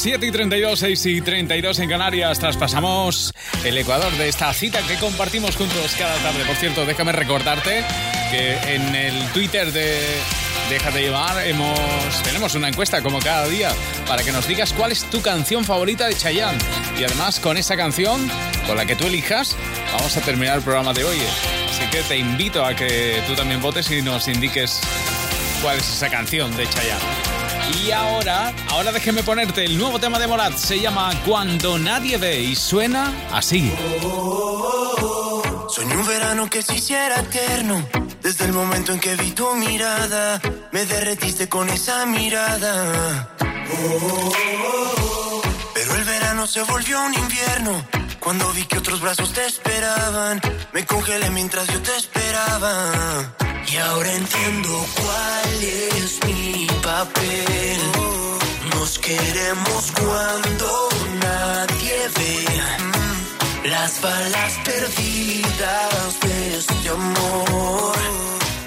Las 0.00 0.04
7 0.04 0.26
y 0.28 0.30
32, 0.30 0.78
6 0.78 1.06
y 1.06 1.20
32 1.20 1.78
en 1.80 1.90
Canarias, 1.90 2.38
traspasamos 2.38 3.34
el 3.64 3.76
Ecuador 3.76 4.10
de 4.16 4.30
esta 4.30 4.50
cita 4.54 4.80
que 4.88 4.94
compartimos 4.94 5.56
juntos 5.56 5.94
cada 5.98 6.16
tarde. 6.22 6.42
Por 6.46 6.56
cierto, 6.56 6.86
déjame 6.86 7.12
recordarte 7.12 7.84
que 8.30 8.54
en 8.76 8.94
el 8.94 9.28
Twitter 9.32 9.70
de 9.70 10.00
Déjate 10.70 11.02
llevar 11.02 11.46
hemos, 11.46 12.22
tenemos 12.22 12.54
una 12.54 12.68
encuesta 12.68 13.02
como 13.02 13.18
cada 13.18 13.46
día 13.46 13.72
para 14.06 14.22
que 14.22 14.32
nos 14.32 14.48
digas 14.48 14.72
cuál 14.72 14.92
es 14.92 15.04
tu 15.10 15.20
canción 15.20 15.66
favorita 15.66 16.06
de 16.06 16.14
Chayanne. 16.14 16.58
Y 16.98 17.04
además 17.04 17.38
con 17.38 17.58
esa 17.58 17.76
canción, 17.76 18.26
con 18.66 18.78
la 18.78 18.86
que 18.86 18.96
tú 18.96 19.06
elijas, 19.06 19.54
vamos 19.92 20.16
a 20.16 20.22
terminar 20.22 20.56
el 20.56 20.62
programa 20.62 20.94
de 20.94 21.04
hoy. 21.04 21.18
Así 21.68 21.84
que 21.90 22.02
te 22.04 22.16
invito 22.16 22.64
a 22.64 22.74
que 22.74 23.22
tú 23.26 23.34
también 23.34 23.60
votes 23.60 23.90
y 23.90 24.00
nos 24.00 24.28
indiques 24.28 24.80
cuál 25.60 25.76
es 25.76 25.90
esa 25.90 26.08
canción 26.08 26.56
de 26.56 26.66
Chayanne. 26.70 27.29
Y 27.72 27.90
ahora, 27.92 28.52
ahora 28.70 28.92
déjeme 28.92 29.22
ponerte 29.22 29.64
el 29.64 29.78
nuevo 29.78 29.98
tema 29.98 30.18
de 30.18 30.26
Morat. 30.26 30.56
Se 30.56 30.80
llama 30.80 31.10
Cuando 31.26 31.78
nadie 31.78 32.18
ve 32.18 32.40
y 32.40 32.56
suena 32.56 33.12
así. 33.32 33.72
Soñé 35.68 35.96
un 35.96 36.06
verano 36.06 36.50
que 36.50 36.62
se 36.62 36.74
hiciera 36.74 37.20
eterno. 37.20 37.86
Desde 38.22 38.44
el 38.46 38.52
momento 38.52 38.92
en 38.92 39.00
que 39.00 39.14
vi 39.16 39.30
tu 39.30 39.54
mirada, 39.54 40.40
me 40.72 40.84
derretiste 40.84 41.48
con 41.48 41.68
esa 41.68 42.06
mirada. 42.06 43.36
Pero 45.74 45.94
el 45.94 46.04
verano 46.04 46.46
se 46.46 46.62
volvió 46.62 47.00
un 47.02 47.14
invierno. 47.14 47.84
Cuando 48.18 48.52
vi 48.52 48.64
que 48.64 48.78
otros 48.78 49.00
brazos 49.00 49.32
te 49.32 49.46
esperaban, 49.46 50.40
me 50.72 50.84
congelé 50.84 51.30
mientras 51.30 51.66
yo 51.68 51.80
te 51.80 51.96
esperaba. 51.96 53.34
Y 53.68 53.76
ahora 53.76 54.12
entiendo 54.12 54.86
cuál 55.00 55.62
es 55.62 56.20
mi 56.26 56.66
papel. 56.82 57.80
Nos 58.74 58.98
queremos 58.98 59.92
cuando 59.92 60.88
nadie 61.20 61.96
ve. 62.16 62.50
Las 63.68 64.00
balas 64.00 64.52
perdidas 64.64 66.20
de 66.20 66.56
este 66.58 66.88
amor. 66.88 67.96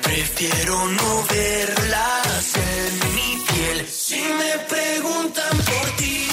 Prefiero 0.04 0.88
no 0.88 1.24
verlas 1.30 2.54
en 2.56 3.16
mi 3.16 3.44
piel. 3.48 3.88
Si 3.90 4.22
me 4.22 4.60
preguntan 4.74 5.58
por 5.58 5.90
ti, 5.98 6.28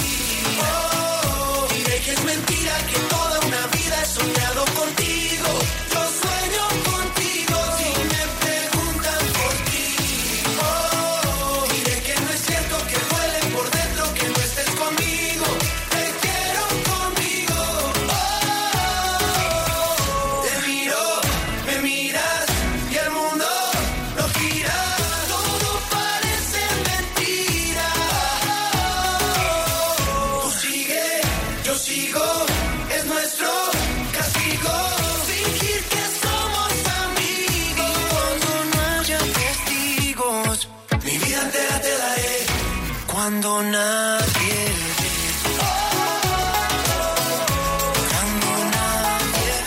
Cuando 43.41 43.63
nadie 43.63 44.59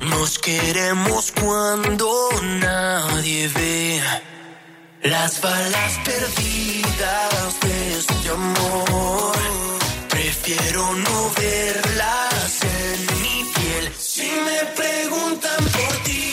Nos 0.00 0.38
queremos 0.38 1.30
cuando 1.32 2.30
nadie 2.42 3.48
ve. 3.48 4.02
Las 5.02 5.42
balas 5.42 5.92
perdidas 6.06 7.60
de 7.60 7.98
este 7.98 8.28
amor. 8.30 9.36
Prefiero 10.08 10.94
no 10.94 11.30
verlas 11.36 12.62
en 12.62 13.19
Si 13.98 14.22
me 14.22 14.66
preguntan 14.74 15.64
por 15.64 15.96
ti, 16.04 16.29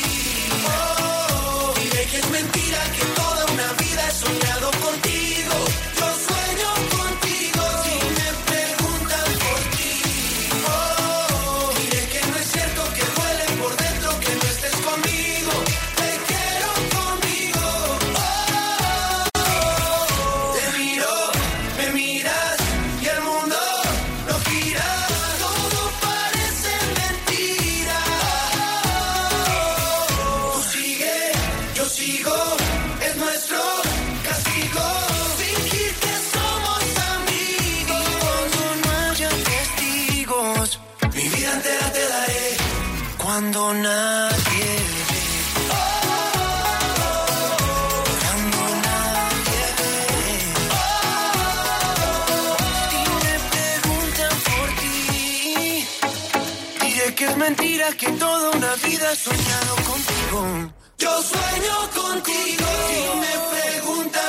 Que 57.16 57.26
es 57.26 57.38
mentira 57.38 57.88
que 57.94 58.08
toda 58.12 58.50
una 58.52 58.76
vida 58.76 59.12
he 59.12 59.16
soñado 59.16 59.76
contigo. 59.76 60.74
Yo 61.00 61.24
sueño 61.24 61.76
contigo. 61.96 62.68
Y 62.92 63.20
me 63.24 63.34
preguntan 63.56 64.27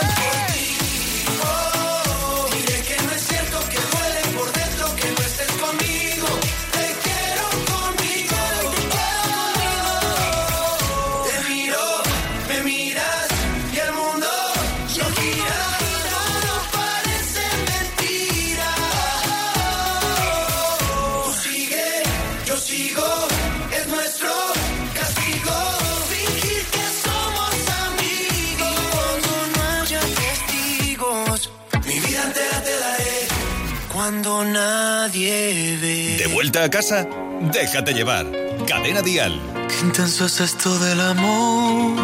a 36.64 36.70
casa? 36.70 37.06
Déjate 37.40 37.92
llevar. 37.92 38.26
Cadena 38.66 39.02
Dial. 39.02 39.40
Qué 39.68 39.86
intenso 39.86 40.26
es 40.26 40.40
esto 40.40 40.78
del 40.78 41.00
amor. 41.00 41.96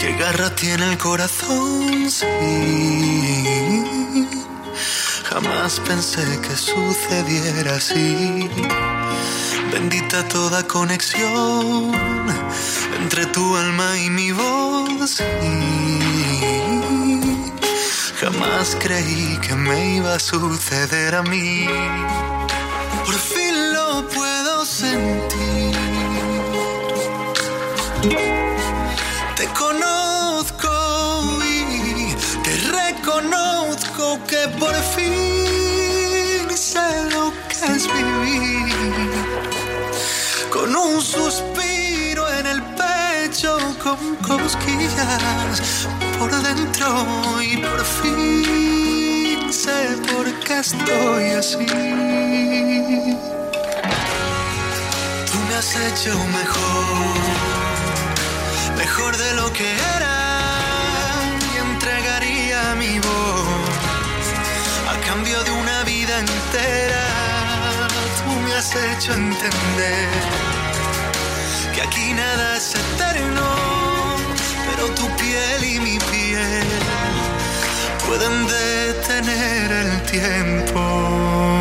Qué 0.00 0.12
garra 0.18 0.54
tiene 0.54 0.90
el 0.90 0.98
corazón. 0.98 2.08
Jamás 5.30 5.80
pensé 5.80 6.24
que 6.40 6.56
sucediera 6.56 7.76
así. 7.76 8.48
Bendita 9.72 10.26
toda 10.28 10.66
conexión 10.66 11.92
entre 13.00 13.26
tu 13.26 13.56
alma 13.56 13.98
y 13.98 14.10
mi 14.10 14.32
voz. 14.32 15.10
sí. 15.10 15.24
Jamás 18.20 18.76
creí 18.80 19.38
que 19.46 19.54
me 19.54 19.96
iba 19.96 20.14
a 20.14 20.18
suceder 20.18 21.14
a 21.14 21.22
mí. 21.22 21.66
Por 23.04 23.14
fin 23.14 23.45
puedo 24.02 24.64
sentir. 24.64 25.76
Te 29.36 29.46
conozco 29.48 30.70
y 31.44 32.14
te 32.42 32.56
reconozco 32.78 34.18
que 34.26 34.48
por 34.58 34.74
fin 34.94 36.56
sé 36.56 37.10
lo 37.10 37.32
que 37.48 37.66
es 37.74 37.86
vivir. 37.86 38.74
Con 40.50 40.74
un 40.74 41.00
suspiro 41.02 42.28
en 42.38 42.46
el 42.46 42.62
pecho, 42.62 43.58
con 43.82 44.16
cosquillas 44.16 45.62
por 46.18 46.30
dentro 46.42 47.42
y 47.42 47.56
por 47.58 47.84
fin 47.84 49.52
sé 49.52 49.96
por 50.12 50.26
qué 50.40 50.58
estoy 50.60 51.24
así. 51.30 51.66
Has 55.56 55.74
hecho 55.74 56.12
mejor, 56.12 57.16
mejor 58.76 59.16
de 59.16 59.32
lo 59.36 59.50
que 59.54 59.72
era 59.72 60.18
y 61.50 61.56
entregaría 61.56 62.74
mi 62.74 62.98
voz 62.98 64.26
a 64.92 65.00
cambio 65.08 65.42
de 65.44 65.50
una 65.52 65.82
vida 65.84 66.18
entera. 66.18 67.06
Tú 68.18 68.32
me 68.44 68.52
has 68.52 68.70
hecho 68.74 69.14
entender 69.14 70.08
que 71.74 71.80
aquí 71.80 72.12
nada 72.12 72.58
es 72.58 72.74
eterno, 72.74 73.48
pero 74.68 74.94
tu 74.94 75.08
piel 75.16 75.64
y 75.64 75.80
mi 75.80 75.98
piel 75.98 76.66
pueden 78.06 78.46
detener 78.46 79.72
el 79.72 80.02
tiempo. 80.02 81.55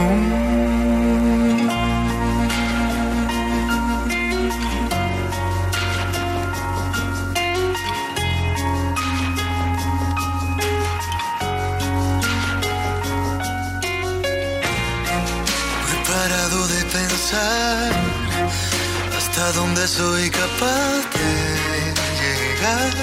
Soy 19.88 20.32
capaz 20.32 21.04
de 21.14 21.94
llegar, 22.20 22.94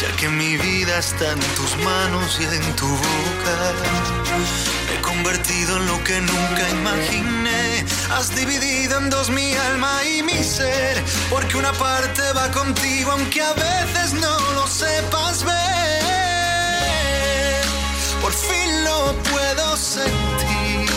ya 0.00 0.16
que 0.16 0.28
mi 0.28 0.56
vida 0.56 0.98
está 0.98 1.32
en 1.32 1.40
tus 1.40 1.76
manos 1.84 2.38
y 2.38 2.44
en 2.44 2.76
tu 2.76 2.86
boca. 2.86 3.72
Me 4.88 4.94
he 4.94 5.02
convertido 5.02 5.76
en 5.78 5.86
lo 5.86 6.04
que 6.04 6.20
nunca 6.20 6.70
imaginé. 6.70 7.84
Has 8.10 8.34
dividido 8.36 8.98
en 8.98 9.10
dos 9.10 9.30
mi 9.30 9.52
alma 9.54 10.04
y 10.04 10.22
mi 10.22 10.44
ser, 10.44 11.02
porque 11.28 11.56
una 11.56 11.72
parte 11.72 12.22
va 12.36 12.52
contigo, 12.52 13.10
aunque 13.10 13.42
a 13.42 13.52
veces 13.54 14.12
no 14.12 14.38
lo 14.52 14.66
sepas 14.68 15.42
ver. 15.42 16.04
Por 18.20 18.32
fin 18.32 18.84
lo 18.84 19.12
puedo 19.32 19.76
sentir. 19.76 20.90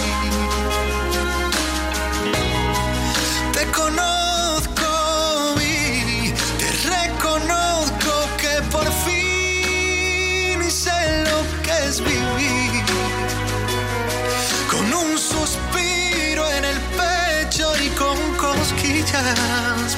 Te 3.53 3.65
conozco 3.71 4.08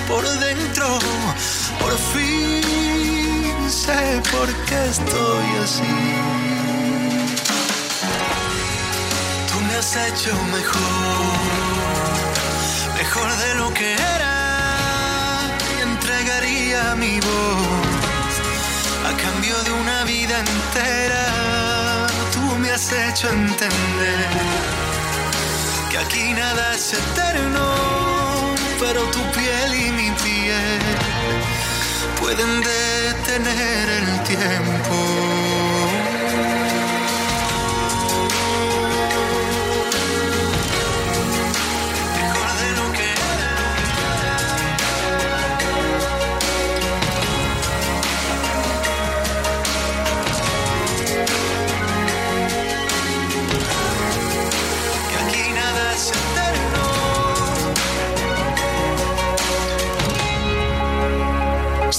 por 0.07 0.24
dentro, 0.39 0.99
por 1.80 1.97
fin 2.14 3.70
sé 3.70 4.22
por 4.32 4.47
qué 4.66 4.86
estoy 4.89 5.47
así. 5.64 5.95
Tú 9.49 9.59
me 9.68 9.76
has 9.76 9.95
hecho 9.95 10.34
mejor 10.57 11.72
mejor 12.97 13.30
de 13.38 13.55
lo 13.55 13.74
que 13.74 13.93
era 13.93 15.49
y 15.72 15.82
entregaría 15.82 16.95
mi 16.95 17.20
voz 17.20 18.34
a 19.09 19.12
cambio 19.24 19.55
de 19.64 19.72
una 19.72 20.03
vida 20.03 20.36
entera. 20.39 21.26
Tú 22.32 22.57
me 22.59 22.72
has 22.72 22.91
hecho 22.91 23.30
entender 23.30 24.30
que 25.89 25.97
aquí 25.97 26.34
nada 26.34 26.74
es 26.74 26.93
eterno, 26.93 27.66
pero 28.93 29.05
tu 29.05 29.21
piel 29.31 29.73
y 29.73 29.91
mi 29.91 30.11
piel 30.21 30.81
pueden 32.19 32.61
detener 32.61 33.89
el 33.89 34.23
tiempo. 34.23 35.80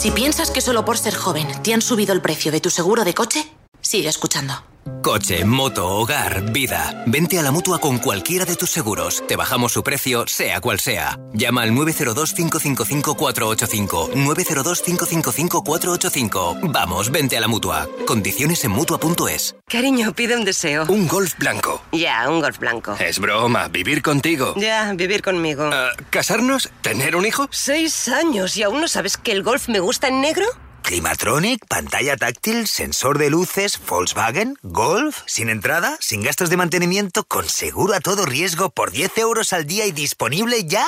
Si 0.03 0.11
piensas 0.11 0.51
que 0.51 0.61
solo 0.61 0.85
por 0.85 0.99
ser 0.99 1.15
joven 1.15 1.47
te 1.63 1.73
han 1.73 1.81
subido 1.81 2.13
el 2.13 2.21
precio 2.21 2.51
de 2.51 2.61
tu 2.61 2.71
seguro 2.71 3.05
de 3.05 3.15
coche, 3.15 3.47
Sigue 3.93 4.09
escuchando. 4.09 4.55
Coche, 5.03 5.45
moto, 5.45 5.87
hogar, 5.87 6.51
vida. 6.51 7.05
Vente 7.07 7.39
a 7.39 7.43
la 7.43 7.51
mutua 7.51 7.79
con 7.79 7.99
cualquiera 7.99 8.47
de 8.47 8.57
tus 8.57 8.71
seguros. 8.71 9.23
Te 9.29 9.37
bajamos 9.37 9.75
su 9.75 9.83
precio, 9.83 10.27
sea 10.27 10.63
cual 10.63 10.81
sea. 10.81 11.19
Llama 11.35 11.61
al 11.61 11.73
902-555-485. 11.73 14.15
902-555-485. 14.15 16.73
Vamos, 16.73 17.11
vente 17.11 17.37
a 17.37 17.43
la 17.43 17.49
mutua. 17.49 17.87
Condiciones 18.07 18.65
en 18.65 18.71
mutua.es. 18.71 19.57
Cariño, 19.69 20.15
pide 20.15 20.39
un 20.39 20.47
deseo. 20.47 20.87
Un 20.89 21.07
golf 21.07 21.37
blanco. 21.37 21.83
Ya, 21.93 22.31
un 22.31 22.41
golf 22.41 22.59
blanco. 22.59 22.97
Es 22.99 23.19
broma, 23.19 23.69
vivir 23.69 24.01
contigo. 24.01 24.55
Ya, 24.57 24.95
vivir 24.95 25.21
conmigo. 25.21 25.69
Ah, 25.71 25.91
¿Casarnos? 26.09 26.71
¿Tener 26.81 27.15
un 27.15 27.27
hijo? 27.27 27.47
Seis 27.51 28.09
años 28.09 28.57
y 28.57 28.63
aún 28.63 28.81
no 28.81 28.89
sabes 28.89 29.19
que 29.19 29.33
el 29.33 29.43
golf 29.43 29.69
me 29.69 29.81
gusta 29.81 30.09
en 30.09 30.23
negro. 30.23 30.47
Climatronic, 30.83 31.67
pantalla 31.69 32.17
táctil, 32.17 32.67
sensor 32.67 33.19
de 33.19 33.31
luces, 33.31 33.81
Volkswagen, 33.89 34.57
Golf, 34.63 35.23
sin 35.27 35.49
entrada, 35.49 35.97
sin 36.01 36.23
gastos 36.23 36.51
de 36.51 36.57
mantenimiento, 36.57 37.25
con 37.25 37.49
seguro 37.49 37.95
a 37.95 38.01
todo 38.01 38.27
riesgo 38.27 38.71
por 38.71 38.91
10 38.91 39.19
euros 39.19 39.53
al 39.53 39.67
día 39.67 39.87
y 39.87 39.93
disponible 39.93 40.65
ya. 40.65 40.87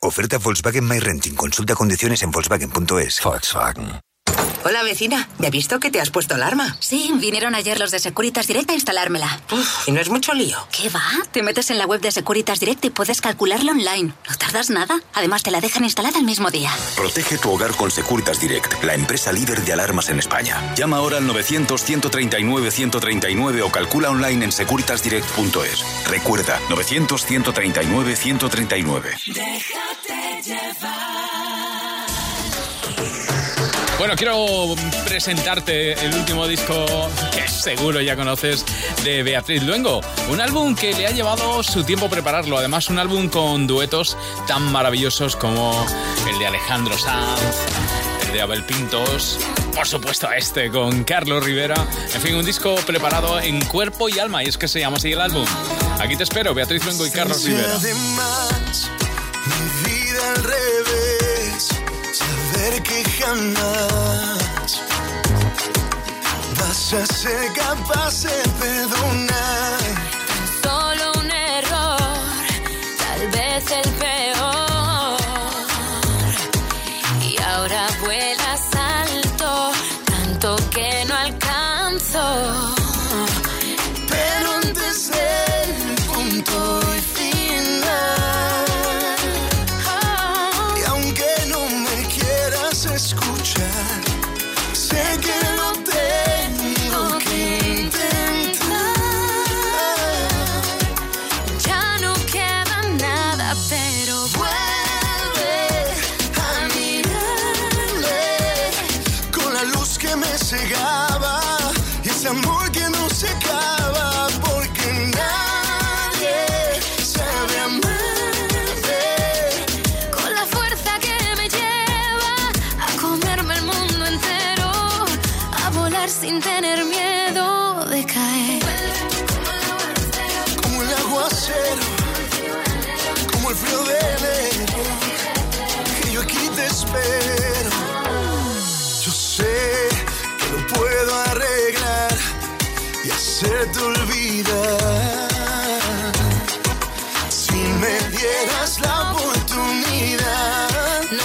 Oferta 0.00 0.38
Volkswagen 0.38 0.86
My 0.86 0.98
Renting. 0.98 1.34
Consulta 1.34 1.74
condiciones 1.74 2.22
en 2.22 2.30
Volkswagen.es. 2.30 3.22
Volkswagen. 3.22 4.00
Hola 4.66 4.82
vecina, 4.82 5.28
¿me 5.38 5.46
ha 5.46 5.50
visto 5.50 5.78
que 5.78 5.90
te 5.90 6.00
has 6.00 6.08
puesto 6.08 6.34
alarma? 6.34 6.74
Sí, 6.80 7.12
vinieron 7.16 7.54
ayer 7.54 7.78
los 7.78 7.90
de 7.90 7.98
Securitas 7.98 8.46
Direct 8.46 8.70
a 8.70 8.72
instalármela. 8.72 9.42
Uf, 9.52 9.86
¿Y 9.88 9.92
no 9.92 10.00
es 10.00 10.08
mucho 10.08 10.32
lío? 10.32 10.56
¿Qué 10.72 10.88
va? 10.88 11.02
Te 11.32 11.42
metes 11.42 11.68
en 11.68 11.76
la 11.76 11.84
web 11.84 12.00
de 12.00 12.10
Securitas 12.10 12.60
Direct 12.60 12.82
y 12.86 12.90
puedes 12.90 13.20
calcularlo 13.20 13.72
online. 13.72 14.14
No 14.26 14.36
tardas 14.38 14.70
nada. 14.70 14.98
Además, 15.12 15.42
te 15.42 15.50
la 15.50 15.60
dejan 15.60 15.84
instalada 15.84 16.18
el 16.18 16.24
mismo 16.24 16.50
día. 16.50 16.70
Protege 16.96 17.36
tu 17.36 17.50
hogar 17.50 17.76
con 17.76 17.90
Securitas 17.90 18.40
Direct, 18.40 18.82
la 18.82 18.94
empresa 18.94 19.32
líder 19.32 19.62
de 19.66 19.74
alarmas 19.74 20.08
en 20.08 20.18
España. 20.18 20.72
Llama 20.76 20.96
ahora 20.96 21.18
al 21.18 21.28
900-139-139 21.28 23.60
o 23.62 23.70
calcula 23.70 24.08
online 24.08 24.46
en 24.46 24.52
securitasdirect.es. 24.52 25.84
Recuerda, 26.08 26.58
900-139-139. 26.70 29.02
Déjate 29.26 30.42
llevar. 30.42 31.73
Bueno, 34.04 34.16
quiero 34.18 34.74
presentarte 35.06 35.94
el 35.94 36.14
último 36.14 36.46
disco 36.46 36.84
que 37.32 37.48
seguro 37.48 38.02
ya 38.02 38.14
conoces 38.14 38.62
de 39.02 39.22
Beatriz 39.22 39.62
Luengo. 39.62 40.02
Un 40.28 40.42
álbum 40.42 40.74
que 40.76 40.92
le 40.92 41.06
ha 41.06 41.10
llevado 41.10 41.62
su 41.62 41.84
tiempo 41.84 42.10
prepararlo. 42.10 42.58
Además, 42.58 42.90
un 42.90 42.98
álbum 42.98 43.30
con 43.30 43.66
duetos 43.66 44.18
tan 44.46 44.70
maravillosos 44.70 45.36
como 45.36 45.86
el 46.28 46.38
de 46.38 46.46
Alejandro 46.46 46.98
Sanz, 46.98 47.56
el 48.26 48.34
de 48.34 48.42
Abel 48.42 48.62
Pintos, 48.64 49.38
por 49.74 49.86
supuesto 49.86 50.30
este 50.30 50.68
con 50.68 51.04
Carlos 51.04 51.42
Rivera. 51.42 51.88
En 52.12 52.20
fin, 52.20 52.34
un 52.34 52.44
disco 52.44 52.74
preparado 52.86 53.40
en 53.40 53.58
cuerpo 53.64 54.10
y 54.10 54.18
alma. 54.18 54.44
Y 54.44 54.48
es 54.48 54.58
que 54.58 54.68
se 54.68 54.80
llama 54.80 54.98
así 54.98 55.12
el 55.12 55.20
álbum. 55.22 55.46
Aquí 55.98 56.14
te 56.14 56.24
espero, 56.24 56.52
Beatriz 56.52 56.84
Luengo 56.84 57.06
y 57.06 57.10
Carlos 57.10 57.42
Rivera. 57.42 57.72
Además, 57.74 58.90
mi 59.46 59.88
vida 59.88 60.30
al 60.36 60.44
revés, 60.44 60.84
saber 60.84 61.03
que 62.84 63.02
jamás 63.18 64.82
vas 66.58 66.92
a 66.92 67.06
ser 67.06 67.52
capaz 67.54 68.22
de 68.22 68.42
perdonar. 68.60 69.78
Solo 70.62 71.12
un 71.20 71.30
error, 71.30 71.98
tal 73.02 73.22
vez 73.36 73.64
el 73.80 73.90
peor. 74.02 75.18
Y 77.22 77.40
ahora 77.42 77.86
vuelas 78.02 78.33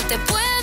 te 0.09 0.17
puedo 0.17 0.58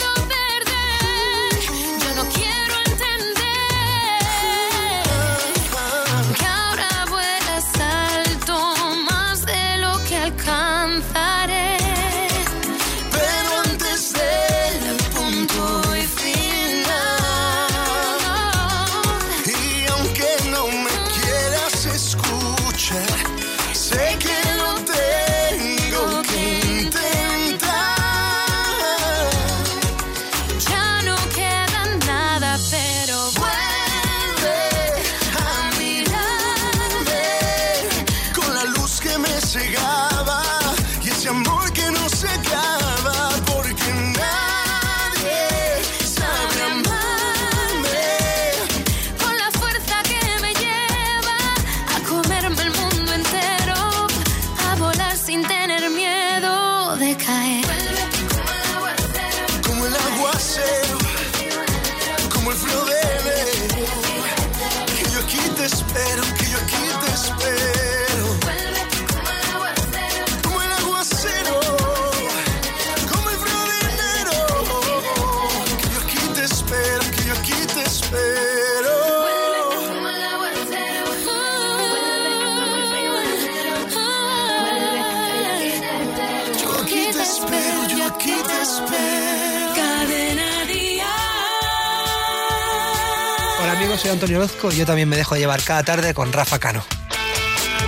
Antonio 94.26 94.42
Orozco 94.42 94.72
y 94.72 94.78
yo 94.78 94.86
también 94.86 95.08
me 95.08 95.14
dejo 95.14 95.36
llevar 95.36 95.62
cada 95.62 95.84
tarde 95.84 96.12
con 96.12 96.32
Rafa 96.32 96.58
Cano. 96.58 96.84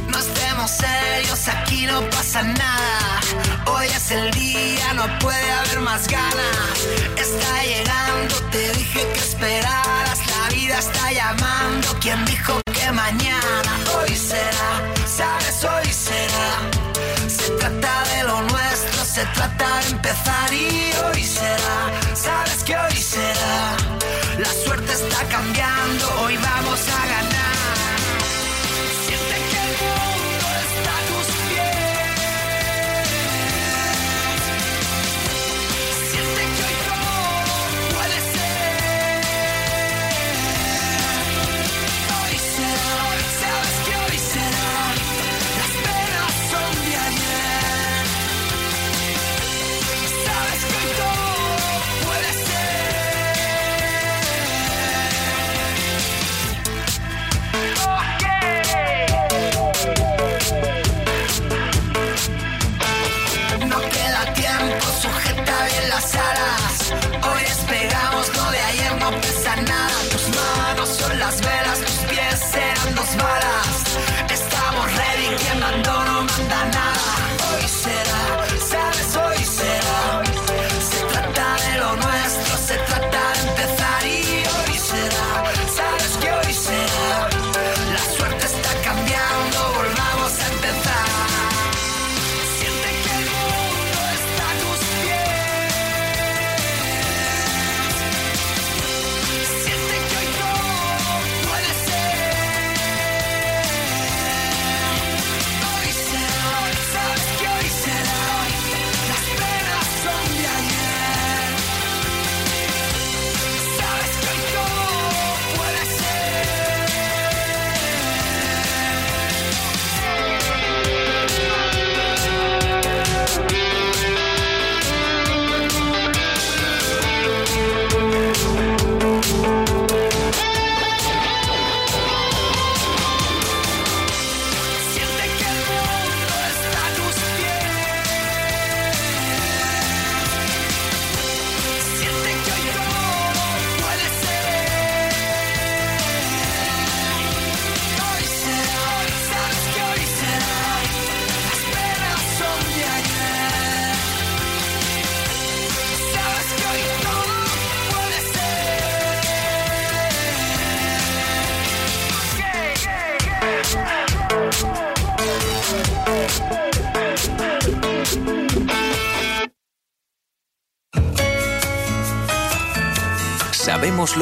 No 0.07 0.19
estemos 0.21 0.71
serios, 0.71 1.49
aquí 1.49 1.85
no 1.85 2.01
pasa 2.11 2.45
nada. 2.45 3.21
Hoy 3.67 3.87
es 3.89 4.13
el 4.13 4.31
día, 4.31 4.95
no 4.95 5.19
puede 5.19 5.51
haber 5.51 5.81
más 5.81 6.07
ganas. 6.07 6.79
Está 7.17 7.65
llegando, 7.65 8.37
te 8.53 8.73
dije 8.75 9.01
que 9.15 9.19
esperaras 9.19 10.21
la 10.29 10.55
vida 10.55 10.79
está 10.79 11.11
llamando. 11.11 11.89
¿Quién 12.01 12.25
dijo 12.25 12.61
que 12.73 12.93
mañana? 12.93 13.73
Hoy 13.99 14.15
será, 14.15 14.95
sabes, 15.09 15.65
hoy 15.65 15.93
será. 15.93 17.29
Se 17.29 17.51
trata 17.59 18.05
de 18.15 18.23
lo 18.23 18.43
nuestro, 18.43 19.05
se 19.05 19.25
trata 19.35 19.81
de 19.81 19.91
empezar 19.91 20.55
y 20.55 20.93
hoy 21.05 21.25
será. 21.25 22.15
Sabes 22.15 22.63
que 22.63 22.77
hoy 22.77 22.97
será. 22.97 23.77
La 24.39 24.53
suerte 24.53 24.93
está 24.93 25.25
cambiando, 25.29 26.23
hoy 26.23 26.37
vamos 26.37 26.89
a 26.89 27.07
ganar. 27.07 27.48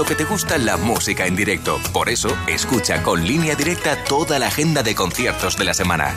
Que 0.06 0.14
te 0.14 0.24
gusta 0.24 0.56
la 0.58 0.76
música 0.76 1.26
en 1.26 1.34
directo. 1.34 1.80
Por 1.92 2.08
eso, 2.08 2.28
escucha 2.46 3.02
con 3.02 3.26
línea 3.26 3.56
directa 3.56 4.04
toda 4.04 4.38
la 4.38 4.46
agenda 4.46 4.82
de 4.82 4.94
conciertos 4.94 5.56
de 5.56 5.64
la 5.64 5.74
semana. 5.74 6.14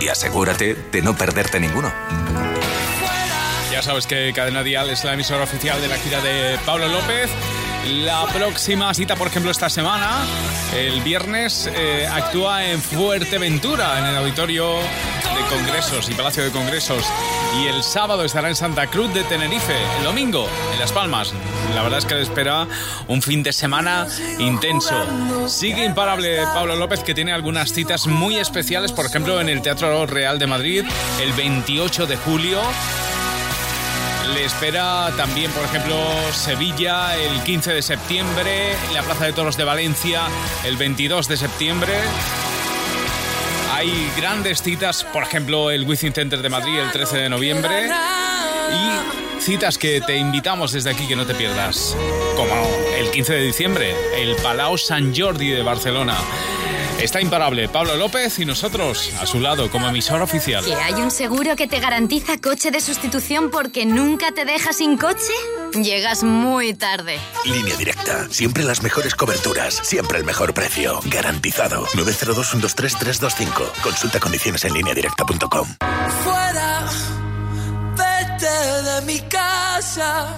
Y 0.00 0.08
asegúrate 0.08 0.74
de 0.74 1.02
no 1.02 1.16
perderte 1.16 1.58
ninguno. 1.58 1.92
Ya 3.72 3.82
sabes 3.82 4.06
que 4.06 4.32
Cadena 4.32 4.62
Dial 4.62 4.90
es 4.90 5.02
la 5.02 5.14
emisora 5.14 5.42
oficial 5.42 5.80
de 5.80 5.88
la 5.88 5.96
gira 5.96 6.20
de 6.20 6.56
Pablo 6.64 6.86
López. 6.88 7.30
La 7.86 8.26
próxima 8.26 8.94
cita, 8.94 9.16
por 9.16 9.26
ejemplo, 9.26 9.50
esta 9.50 9.68
semana, 9.68 10.24
el 10.76 11.00
viernes, 11.00 11.68
eh, 11.74 12.06
actúa 12.06 12.64
en 12.64 12.80
Fuerteventura, 12.80 13.98
en 13.98 14.04
el 14.06 14.16
auditorio 14.18 14.76
de 14.76 15.44
Congresos 15.50 16.08
y 16.08 16.14
Palacio 16.14 16.44
de 16.44 16.50
Congresos. 16.50 17.04
Y 17.60 17.66
el 17.66 17.82
sábado 17.82 18.24
estará 18.24 18.48
en 18.48 18.56
Santa 18.56 18.86
Cruz 18.86 19.12
de 19.12 19.24
Tenerife. 19.24 19.74
El 19.98 20.04
domingo, 20.04 20.48
en 20.72 20.78
Las 20.78 20.92
Palmas. 20.92 21.34
La 21.74 21.82
verdad 21.82 21.98
es 21.98 22.06
que 22.06 22.14
le 22.14 22.22
espera 22.22 22.66
un 23.08 23.20
fin 23.20 23.42
de 23.42 23.52
semana 23.52 24.06
intenso. 24.38 24.94
Sigue 25.48 25.84
imparable 25.84 26.42
Pablo 26.54 26.76
López, 26.76 27.00
que 27.04 27.14
tiene 27.14 27.32
algunas 27.32 27.72
citas 27.72 28.06
muy 28.06 28.36
especiales, 28.36 28.92
por 28.92 29.04
ejemplo, 29.04 29.40
en 29.40 29.48
el 29.48 29.60
Teatro 29.60 30.06
Real 30.06 30.38
de 30.38 30.46
Madrid, 30.46 30.84
el 31.20 31.32
28 31.32 32.06
de 32.06 32.16
julio. 32.16 32.60
Le 34.34 34.44
espera 34.46 35.10
también, 35.16 35.50
por 35.50 35.64
ejemplo, 35.64 35.96
Sevilla 36.32 37.16
el 37.16 37.42
15 37.42 37.74
de 37.74 37.82
septiembre, 37.82 38.74
la 38.94 39.02
Plaza 39.02 39.26
de 39.26 39.32
Toros 39.34 39.58
de 39.58 39.64
Valencia 39.64 40.22
el 40.64 40.76
22 40.76 41.28
de 41.28 41.36
septiembre. 41.36 41.92
Hay 43.72 44.12
grandes 44.16 44.62
citas, 44.62 45.02
por 45.02 45.22
ejemplo, 45.22 45.70
el 45.70 45.84
Within 45.84 46.12
Center 46.12 46.42
de 46.42 46.48
Madrid 46.50 46.78
el 46.78 46.92
13 46.92 47.16
de 47.16 47.28
noviembre. 47.30 47.88
Y 47.88 49.40
citas 49.40 49.78
que 49.78 50.02
te 50.02 50.18
invitamos 50.18 50.72
desde 50.72 50.90
aquí 50.90 51.08
que 51.08 51.16
no 51.16 51.24
te 51.24 51.34
pierdas. 51.34 51.96
Como 52.36 52.54
el 52.98 53.10
15 53.10 53.32
de 53.32 53.40
diciembre, 53.40 53.94
el 54.16 54.36
Palau 54.36 54.76
Sant 54.76 55.18
Jordi 55.18 55.48
de 55.48 55.62
Barcelona. 55.62 56.16
Está 57.00 57.20
imparable 57.20 57.68
Pablo 57.68 57.96
López 57.96 58.38
y 58.38 58.44
nosotros 58.44 59.10
a 59.18 59.26
su 59.26 59.40
lado 59.40 59.70
como 59.70 59.88
emisor 59.88 60.20
oficial. 60.20 60.64
¿Que 60.64 60.74
hay 60.74 60.94
un 60.94 61.10
seguro 61.10 61.56
que 61.56 61.66
te 61.66 61.80
garantiza 61.80 62.38
coche 62.38 62.70
de 62.70 62.80
sustitución 62.80 63.50
porque 63.50 63.86
nunca 63.86 64.32
te 64.32 64.44
deja 64.44 64.74
sin 64.74 64.98
coche? 64.98 65.32
Llegas 65.74 66.22
muy 66.22 66.74
tarde. 66.74 67.18
Línea 67.44 67.76
directa. 67.76 68.28
Siempre 68.30 68.62
las 68.62 68.82
mejores 68.82 69.14
coberturas. 69.14 69.74
Siempre 69.82 70.18
el 70.18 70.24
mejor 70.24 70.52
precio. 70.52 71.00
Garantizado. 71.04 71.86
902-123-325. 71.94 73.72
Consulta 73.82 74.20
condiciones 74.20 74.64
en 74.64 74.74
lineadirecta.com. 74.74 75.68
Fuera, 76.24 76.86
vete 77.96 78.82
de 78.90 79.02
mi 79.06 79.20
casa. 79.28 80.28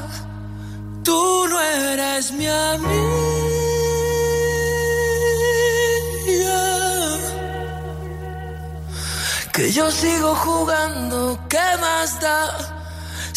Tú 1.03 1.47
no 1.49 1.61
eres 1.61 2.31
mi 2.33 2.47
amiga. 2.47 3.35
Que 9.53 9.71
yo 9.71 9.89
sigo 9.89 10.35
jugando, 10.35 11.39
¿qué 11.49 11.77
más 11.81 12.21
da? 12.21 12.84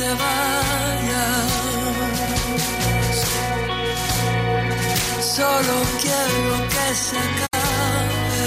te 0.00 0.08
vayas. 0.22 1.50
Solo 5.36 5.74
quiero 6.02 6.52
que 6.72 6.86
se 7.04 7.16
acabe. 7.26 8.46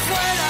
fuera, 0.07 0.50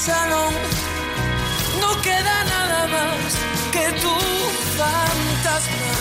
Salón, 0.00 0.54
no 1.78 2.00
queda 2.00 2.44
nada 2.44 2.86
más 2.86 3.36
que 3.70 3.86
tu 4.00 4.14
fantasma. 4.78 5.92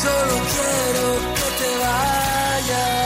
Solo 0.00 0.34
quiero 0.52 1.06
que 1.38 1.48
te 1.58 1.70
vayas. 1.82 3.01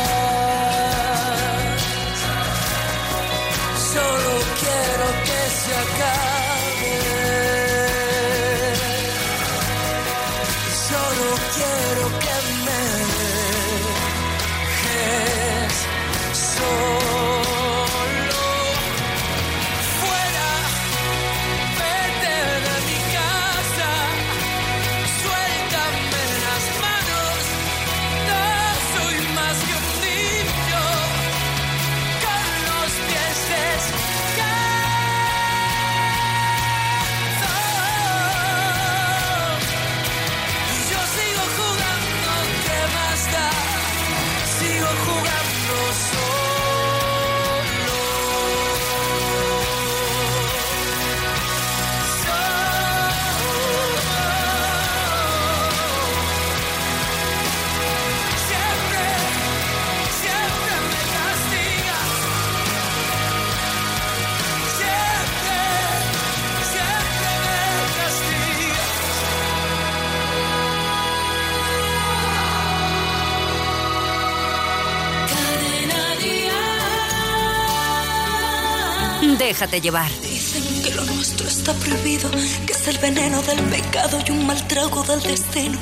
Déjate 79.46 79.80
llevar. 79.80 80.10
Dicen 80.22 80.82
que 80.82 80.92
lo 80.92 81.04
nuestro 81.04 81.46
está 81.46 81.72
prohibido, 81.74 82.28
que 82.66 82.72
es 82.72 82.88
el 82.88 82.98
veneno 82.98 83.40
del 83.42 83.60
pecado 83.70 84.18
y 84.26 84.32
un 84.32 84.44
mal 84.44 84.66
trago 84.66 85.04
del 85.04 85.22
destino. 85.22 85.78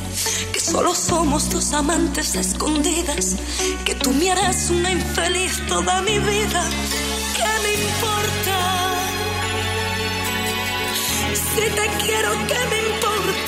Que 0.53 0.61
solo 0.61 0.95
somos 0.95 1.49
dos 1.49 1.73
amantes 1.73 2.35
escondidas, 2.35 3.37
que 3.87 3.95
tú 3.95 4.11
me 4.11 4.31
harás 4.31 4.69
una 4.69 4.93
infeliz 4.93 5.67
toda 5.67 6.03
mi 6.03 6.19
vida. 6.19 6.63
¿Qué 7.37 7.53
me 7.63 7.73
importa? 7.85 8.57
Si 11.33 11.63
te 11.63 12.05
quiero, 12.05 12.33
¿qué 12.47 12.61
me 12.69 12.79
importa? 12.95 13.44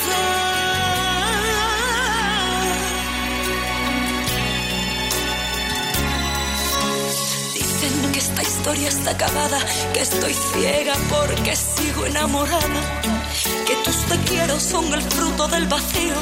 Esta 8.37 8.49
historia 8.49 8.89
está 8.89 9.11
acabada, 9.11 9.59
que 9.93 10.01
estoy 10.01 10.33
ciega 10.33 10.93
porque 11.09 11.55
sigo 11.55 12.05
enamorada, 12.05 13.01
que 13.65 13.75
tus 13.83 13.97
te 14.05 14.17
quiero 14.29 14.59
son 14.59 14.93
el 14.93 15.01
fruto 15.01 15.47
del 15.47 15.65
vacío, 15.65 16.15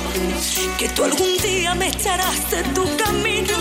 que 0.78 0.88
tú 0.90 1.04
algún 1.04 1.36
día 1.38 1.76
me 1.76 1.88
echarás 1.90 2.52
de 2.52 2.64
tu 2.76 2.84
camino. 2.96 3.58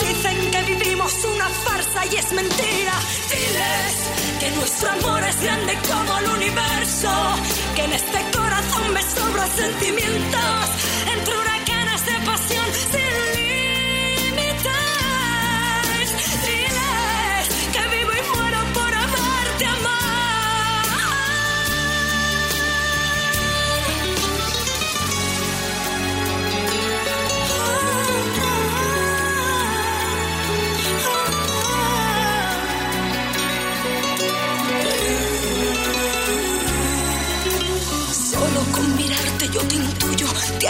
Dicen 0.00 0.50
que 0.52 0.74
vivimos 0.74 1.12
una 1.34 1.48
farsa 1.48 2.06
y 2.10 2.16
es 2.16 2.32
mentira. 2.32 2.94
Diles 3.28 3.94
que 4.40 4.50
nuestro 4.52 4.90
amor 4.90 5.22
es 5.24 5.42
grande 5.42 5.78
como 5.86 6.18
el 6.18 6.26
universo, 6.30 7.10
que 7.76 7.84
en 7.84 7.92
este 7.92 8.20
corazón 8.38 8.92
me 8.94 9.02
sobran 9.02 9.50
sentimientos 9.50 10.64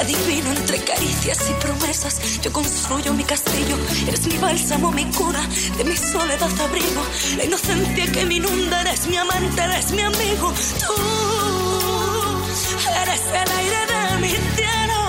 adivino 0.05 0.51
entre 0.51 0.79
caricias 0.85 1.39
y 1.51 1.55
promesas. 1.55 2.41
Yo 2.43 2.53
construyo 2.53 3.15
mi 3.15 3.25
castillo, 3.25 3.77
eres 4.07 4.27
mi 4.27 4.37
bálsamo, 4.37 4.91
mi 4.93 5.05
cura, 5.07 5.41
de 5.79 5.85
mi 5.85 5.97
soledad 5.97 6.61
abrigo. 6.61 7.03
La 7.37 7.45
inocencia 7.45 8.07
que 8.13 8.27
me 8.27 8.35
inunda, 8.35 8.83
eres 8.83 9.07
mi 9.07 9.17
amante, 9.17 9.63
eres 9.63 9.91
mi 9.93 10.03
amigo. 10.03 10.53
Tú 10.81 10.95
eres 13.03 13.23
el 13.41 13.51
aire 13.61 13.81
de 13.91 14.19
mi 14.23 14.29
cielo. 14.57 15.01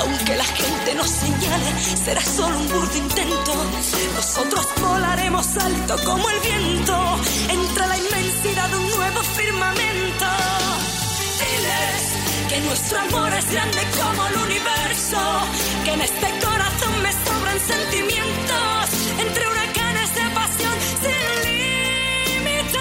Aunque 0.00 0.34
la 0.36 0.44
gente 0.44 0.94
nos 0.94 1.10
señale, 1.10 1.70
será 2.04 2.22
solo 2.22 2.58
un 2.58 2.68
burdo 2.68 2.96
intento. 2.96 3.52
Nosotros 4.14 4.66
volaremos 4.80 5.46
alto 5.58 5.96
como 6.04 6.30
el 6.30 6.40
viento, 6.40 6.96
entre 7.50 7.86
la 7.86 7.98
inmensidad 7.98 8.68
de 8.70 8.76
un 8.76 8.90
nuevo 8.90 9.20
firmamento 9.36 10.43
que 12.54 12.60
nuestro 12.60 12.98
amor 13.00 13.32
es 13.32 13.50
grande 13.50 13.82
como 13.98 14.26
el 14.28 14.36
universo, 14.46 15.18
que 15.84 15.92
en 15.92 16.00
este 16.02 16.28
corazón 16.44 17.02
me 17.02 17.12
sobran 17.24 17.58
sentimientos, 17.58 18.90
entre 19.18 19.48
huracanes 19.48 20.14
de 20.14 20.20
pasión 20.38 20.74
sin 21.02 21.24
límites. 21.46 22.80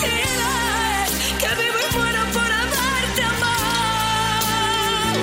Thriller, 0.00 1.06
que 1.40 1.48
vivo 1.62 1.78
y 1.78 1.88
muero 1.96 2.22
por 2.36 2.50
amarte, 2.64 3.22
amor. 3.34 5.16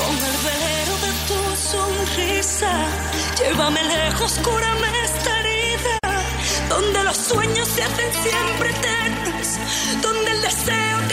Con 0.00 0.14
el 0.30 0.36
velero 0.46 0.94
de 1.06 1.12
tu 1.28 1.40
sonrisa, 1.72 2.72
llévame 3.38 3.82
lejos, 3.82 4.32
cúrame 4.44 4.88
esta 5.04 5.30
herida, 5.40 5.98
donde 6.68 7.02
los 7.02 7.16
sueños 7.16 7.66
se 7.66 7.82
hacen 7.82 8.12
siempre 8.22 8.70
eternos 8.70 9.15
aconteceu. 10.46 11.05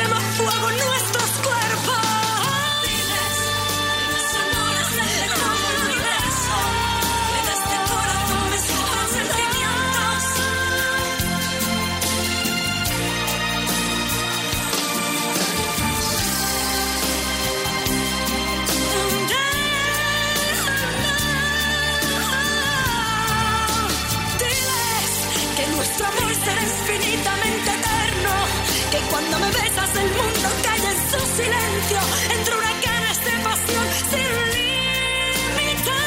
que 28.93 28.99
cuando 29.09 29.39
me 29.39 29.47
besas 29.47 29.95
el 29.95 30.07
mundo 30.07 30.49
calla 30.61 30.91
en 30.91 30.97
su 31.09 31.17
silencio, 31.35 31.99
entre 32.29 32.55
huracanes 32.55 33.17
de 33.25 33.31
pasión 33.43 33.87
sin 34.11 34.29
límites. 34.53 36.03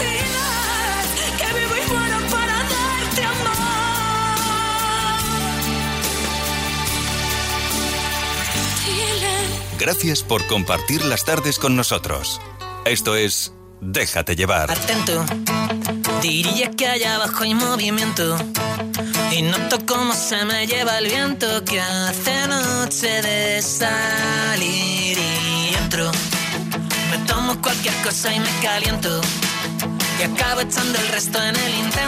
Dirás 0.00 1.08
que 1.36 1.48
vivo 1.58 1.74
y 1.76 1.84
muero 1.92 2.18
para 2.30 2.56
darte 2.72 3.22
amor. 3.24 3.58
Gracias 9.78 10.22
por 10.22 10.46
compartir 10.46 11.04
las 11.04 11.26
tardes 11.26 11.58
con 11.58 11.76
nosotros. 11.76 12.40
Esto 12.86 13.16
es 13.16 13.52
Déjate 13.82 14.34
llevar. 14.34 14.70
Atento. 14.70 15.26
Diría 16.22 16.70
que 16.70 16.86
allá 16.86 17.16
abajo 17.16 17.44
hay 17.44 17.54
movimiento 17.54 18.36
y 19.30 19.42
noto 19.42 19.78
cómo 19.86 20.14
se 20.14 20.44
me 20.46 20.66
lleva 20.66 20.98
el 20.98 21.06
viento 21.06 21.62
que 21.64 21.80
hace 21.80 22.48
noche 22.48 23.22
de 23.22 23.62
salir 23.62 25.18
y 25.18 25.74
entro. 25.74 26.10
Me 27.10 27.18
tomo 27.26 27.60
cualquier 27.60 27.94
cosa 28.02 28.32
y 28.32 28.40
me 28.40 28.50
caliento. 28.62 29.20
Y 30.18 30.22
acabo 30.22 30.62
echando 30.62 30.98
el 30.98 31.08
resto 31.08 31.38
en 31.42 31.56
el 31.56 31.74
intento. 31.74 32.07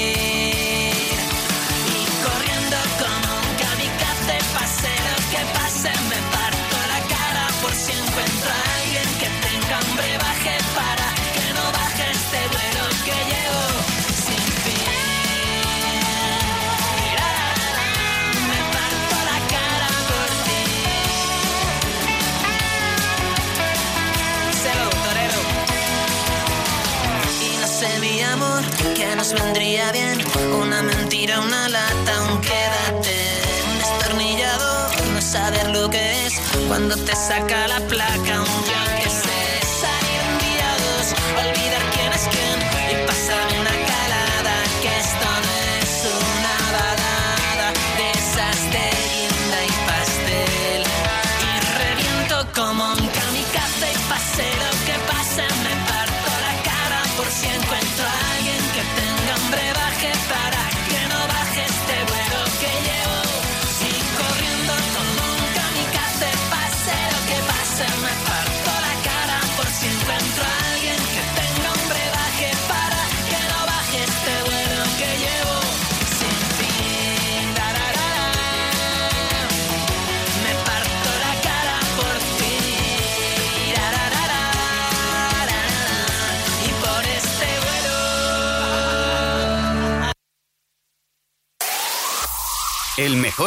vendría 29.33 29.91
bien 29.91 30.19
una 30.53 30.81
mentira, 30.81 31.39
una 31.39 31.69
lata, 31.69 32.21
un 32.31 32.41
quédate. 32.41 33.41
Un 33.71 33.77
destornillador, 33.79 34.91
no 35.13 35.21
saber 35.21 35.69
lo 35.69 35.89
que 35.89 36.25
es 36.25 36.39
cuando 36.67 36.95
te 36.95 37.15
saca 37.15 37.67
la 37.67 37.79
placa, 37.87 38.41
un 38.41 38.65
llanto. 38.65 38.90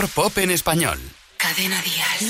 pop 0.03 0.37
en 0.39 0.51
español. 0.51 0.99
Cadena 1.37 1.81
Díaz. 1.83 2.21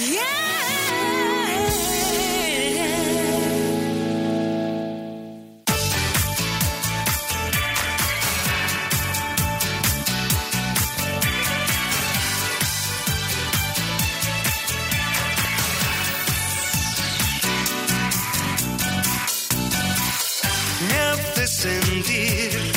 Me 20.87 20.99
hace 20.99 21.47
sentir 21.47 22.73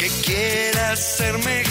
que 0.00 0.08
quieras 0.24 0.98
ser 0.98 1.38
mejor 1.38 1.67